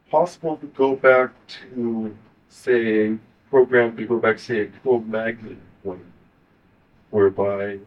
possible 0.10 0.58
to 0.58 0.66
go 0.68 0.96
back 0.96 1.30
to, 1.48 2.18
say, 2.50 3.16
program 3.52 3.96
to 3.96 4.08
go 4.08 4.18
back, 4.18 4.40
say, 4.40 4.62
a 4.62 4.66
Cro-Magnon 4.66 5.62
point, 5.84 6.06
whereby 7.12 7.78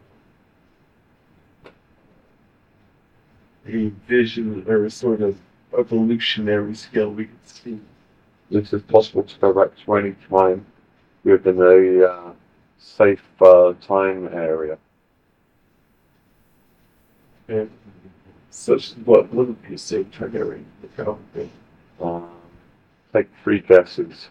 a 3.67 3.89
vision 4.07 4.65
or 4.67 4.85
a 4.85 4.89
sort 4.89 5.21
of 5.21 5.37
evolutionary 5.77 6.75
scale 6.75 7.11
we 7.11 7.25
can 7.25 7.39
see? 7.43 7.79
It 8.49 8.73
is 8.73 8.81
possible 8.83 9.23
to 9.23 9.39
go 9.39 9.53
back 9.53 9.71
to 9.85 9.95
any 9.95 10.15
time 10.29 10.65
within 11.23 11.61
a 11.61 12.05
uh, 12.05 12.33
safe 12.77 13.23
uh, 13.41 13.73
time 13.81 14.27
area. 14.33 14.77
And 17.47 17.69
such, 18.49 18.91
what 19.05 19.33
wouldn't 19.33 19.61
be 19.67 19.75
a 19.75 19.77
safe 19.77 20.07
the 20.11 20.87
Calvin 20.95 21.51
Um, 22.01 22.29
take 23.13 23.27
three 23.43 23.59
guesses. 23.59 24.29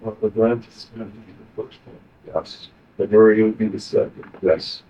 Well, 0.00 0.16
Atlantis 0.22 0.88
would 0.96 1.12
be 1.26 1.32
the 1.32 1.62
first 1.62 1.78
one. 1.86 1.96
Yes. 2.26 2.68
Lemuria 2.98 3.44
would 3.44 3.58
be 3.58 3.68
the 3.68 3.80
second. 3.80 4.30
Yes. 4.42 4.82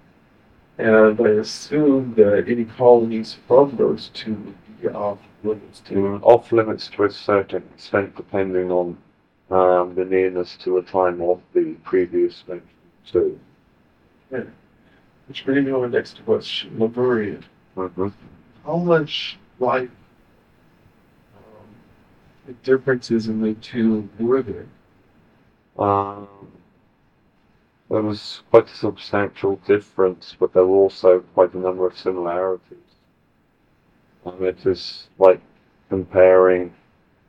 And 0.78 1.20
I 1.20 1.30
assume 1.40 2.14
that 2.16 2.46
any 2.48 2.64
colonies 2.64 3.36
from 3.46 3.76
those 3.76 4.10
two 4.12 4.34
would 4.34 4.82
be 4.82 4.88
off 4.88 5.18
limits 5.44 5.80
to. 5.80 5.94
to 5.94 6.20
off 6.22 6.50
limits 6.50 6.88
to 6.88 7.04
a 7.04 7.10
certain 7.10 7.62
extent, 7.74 8.16
depending 8.16 8.70
on 8.72 8.98
um, 9.50 9.94
the 9.94 10.04
nearness 10.04 10.56
to 10.62 10.78
a 10.78 10.82
time 10.82 11.20
of 11.20 11.40
the 11.52 11.74
previous 11.84 12.42
mentioned 12.48 12.68
two. 13.10 13.38
Which 15.28 15.44
brings 15.44 15.64
me 15.64 15.72
on 15.72 15.82
the 15.82 15.88
next 15.88 16.24
question, 16.24 16.78
Lemuria. 16.78 17.40
Mm-hmm. 17.76 18.08
How 18.64 18.76
much 18.76 19.38
life 19.58 19.90
um, 21.36 22.56
differences 22.62 23.28
in 23.28 23.40
the 23.40 23.54
two 23.54 24.08
were 24.18 24.42
there? 24.42 24.66
Um, 25.78 26.28
there 27.94 28.02
was 28.02 28.42
quite 28.50 28.68
a 28.68 28.74
substantial 28.74 29.54
difference, 29.68 30.34
but 30.40 30.52
there 30.52 30.66
were 30.66 30.78
also 30.78 31.20
quite 31.32 31.54
a 31.54 31.58
number 31.58 31.86
of 31.86 31.96
similarities. 31.96 32.90
Um, 34.26 34.44
it 34.44 34.66
is 34.66 35.06
like 35.16 35.40
comparing 35.90 36.74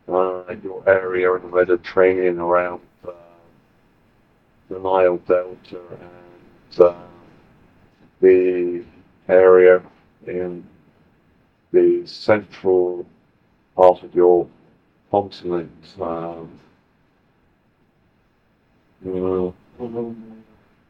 uh, 0.08 0.42
your 0.64 0.82
area 0.90 1.32
in 1.36 1.44
the 1.44 1.56
Mediterranean 1.56 2.40
around 2.40 2.82
uh, 3.08 3.12
the 4.68 4.80
Nile 4.80 5.18
Delta 5.18 5.82
and 6.02 6.82
uh, 6.82 6.96
the 8.22 8.84
area 9.30 9.84
in 10.26 10.66
the 11.74 12.08
central 12.08 13.06
part 13.76 14.02
of 14.02 14.16
your 14.16 14.48
continent. 15.12 15.70
Um, 16.02 16.60
uh, 19.08 19.52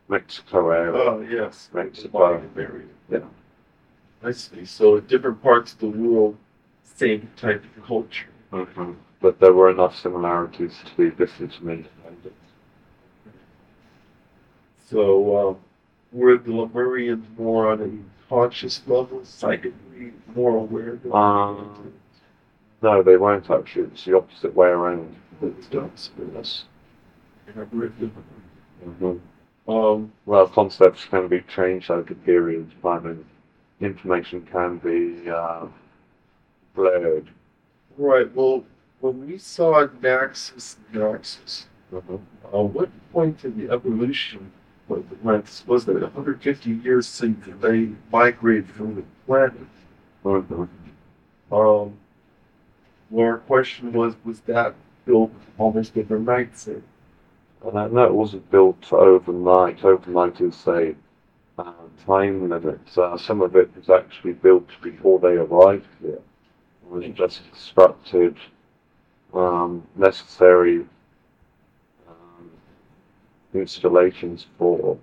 Mexico 0.08 0.70
area. 0.70 0.94
Oh, 0.94 1.22
yes. 1.22 1.70
Mexico. 1.74 2.42
Mayan. 2.56 2.90
Yeah. 3.10 3.20
I 4.24 4.32
see. 4.32 4.66
So 4.66 5.00
different 5.00 5.42
parts 5.42 5.74
of 5.74 5.80
the 5.80 5.88
world, 5.88 6.38
same 6.84 7.30
type 7.36 7.64
of 7.78 7.84
culture. 7.86 8.28
Mhm. 8.52 8.96
But 9.22 9.40
there 9.40 9.54
were 9.54 9.70
enough 9.70 9.96
similarities 9.98 10.76
to 10.86 10.96
be 10.96 11.10
different 11.16 11.54
from 11.54 11.70
independent. 11.70 12.34
So 14.88 15.50
um, 15.50 15.58
were 16.12 16.38
the 16.38 16.52
Lemurians 16.52 17.26
more 17.38 17.72
on 17.72 17.82
a 17.82 18.30
conscious 18.30 18.82
level, 18.88 19.22
psychically 19.26 20.14
more 20.36 20.58
aware? 20.58 20.96
than- 20.98 21.12
Um, 21.14 21.94
No, 22.82 23.02
they 23.02 23.18
weren't 23.18 23.50
actually. 23.50 23.86
It's 23.86 24.06
the 24.06 24.16
opposite 24.18 24.54
way 24.54 24.68
around. 24.70 25.16
It's. 25.42 25.68
I've 27.48 27.74
written. 27.74 28.12
Um, 29.68 30.12
Well, 30.26 30.48
concepts 30.48 31.06
can 31.06 31.28
be 31.28 31.42
changed 31.42 31.90
over 31.90 32.14
periods 32.14 32.72
of 32.74 32.82
time 32.82 33.06
and 33.08 33.26
information 33.82 34.46
can 34.52 34.78
be 34.78 35.30
uh, 35.30 35.66
blurred. 36.76 37.30
right. 37.98 38.34
Well, 38.36 38.64
when 39.00 39.28
we 39.28 39.38
saw 39.38 39.88
Naxos, 40.02 40.78
Naxos, 40.94 41.68
Mhm. 41.92 42.20
uh, 42.54 42.64
what 42.64 42.90
point 43.12 43.44
in 43.46 43.58
the 43.58 43.72
evolution 43.74 44.52
was 44.88 45.04
it? 45.12 45.24
Was 45.24 45.64
was 45.68 45.88
it 45.88 46.02
150 46.02 46.70
years 46.72 47.08
since 47.08 47.46
they 47.62 47.90
migrated 48.12 48.68
from 48.70 48.96
the 48.96 49.04
planet? 49.26 49.54
Mhm. 50.24 50.68
Um, 51.52 51.98
well, 53.10 53.28
our 53.28 53.38
question 53.40 53.94
was, 53.94 54.16
was 54.24 54.42
that 54.42 54.76
built 55.06 55.32
almost 55.58 55.98
overnight? 55.98 56.58
So, 56.58 56.82
Uh, 57.66 57.88
no, 57.88 58.06
it 58.06 58.14
wasn't 58.14 58.52
built 58.52 58.94
overnight. 58.94 59.84
Overnight 59.84 60.40
is 60.40 60.68
a 60.68 60.96
uh, 61.58 61.74
time 62.06 62.50
limit. 62.50 62.80
Uh, 62.96 63.18
some 63.18 63.42
of 63.42 63.56
it 63.56 63.76
was 63.76 63.90
actually 63.90 64.34
built 64.34 64.68
before 64.84 65.20
they 65.20 65.30
arrived 65.34 65.88
here. 66.00 66.20
It 66.20 66.92
was 66.92 67.06
just 67.16 67.42
constructed 67.50 68.38
um, 69.34 69.84
necessary 69.96 70.86
um, 72.08 72.52
installations 73.56 74.46
for 74.60 74.98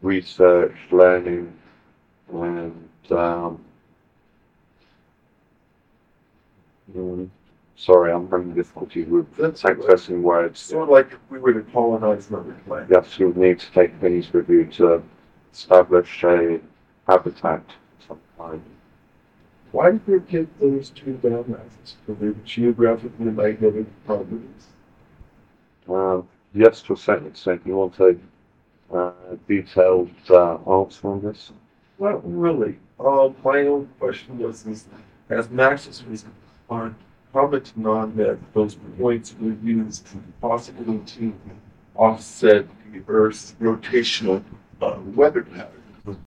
research, 0.00 0.74
learning, 0.90 1.56
and 2.32 2.88
um, 3.12 3.64
mm, 6.96 7.28
sorry, 7.82 8.12
I'm 8.12 8.30
having 8.30 8.54
difficulty 8.54 9.02
with 9.02 9.26
That's 9.36 9.64
all 9.64 9.72
right. 9.72 9.80
accessing 9.80 10.22
words. 10.22 10.60
sort 10.60 10.84
of 10.84 10.88
like 10.90 11.12
if 11.12 11.18
we 11.30 11.38
were 11.40 11.52
to 11.52 11.62
colonize 11.72 12.30
another 12.30 12.54
planet. 12.66 12.88
Yes, 12.90 13.18
you 13.18 13.26
would 13.28 13.36
need 13.36 13.58
to 13.58 13.72
take 13.72 13.94
things 14.00 14.32
with 14.32 14.48
you 14.48 14.66
to 14.66 15.02
establish 15.52 16.22
a 16.22 16.60
habitat 17.08 17.60
of 17.60 18.06
some 18.06 18.20
kind. 18.38 18.62
Why 19.72 19.92
did 19.92 20.06
they 20.06 20.18
get 20.20 20.60
those 20.60 20.90
two 20.90 21.18
landmasses 21.24 21.94
for 22.06 22.12
their 22.12 22.32
geographically 22.44 23.26
magnetic 23.26 23.86
properties? 24.06 24.68
Um, 25.88 26.28
yes, 26.54 26.82
to 26.82 26.92
a 26.92 26.96
certain 26.96 27.26
extent, 27.26 27.62
you 27.64 27.76
want 27.76 27.98
a 27.98 28.16
uh, 28.94 29.12
detailed 29.48 30.10
uh, 30.30 30.56
answer 30.70 31.08
on 31.08 31.22
this? 31.22 31.50
Not 31.98 32.20
really. 32.24 32.78
Um, 33.00 33.34
my 33.44 33.62
own 33.62 33.88
question 33.98 34.38
was, 34.38 34.66
is, 34.66 34.86
as 35.28 35.48
Maxis 35.48 36.06
was 36.08 36.24
on 36.70 36.94
commenting 37.32 37.86
on 37.86 38.16
that, 38.16 38.38
those 38.52 38.76
points 38.98 39.34
were 39.40 39.56
used 39.62 40.06
possibly 40.40 40.98
to 40.98 41.34
offset 41.96 42.66
the 42.92 43.02
Earth's 43.08 43.54
rotational 43.60 44.42
uh, 44.80 44.98
weather 45.14 45.42
pattern. 45.42 45.81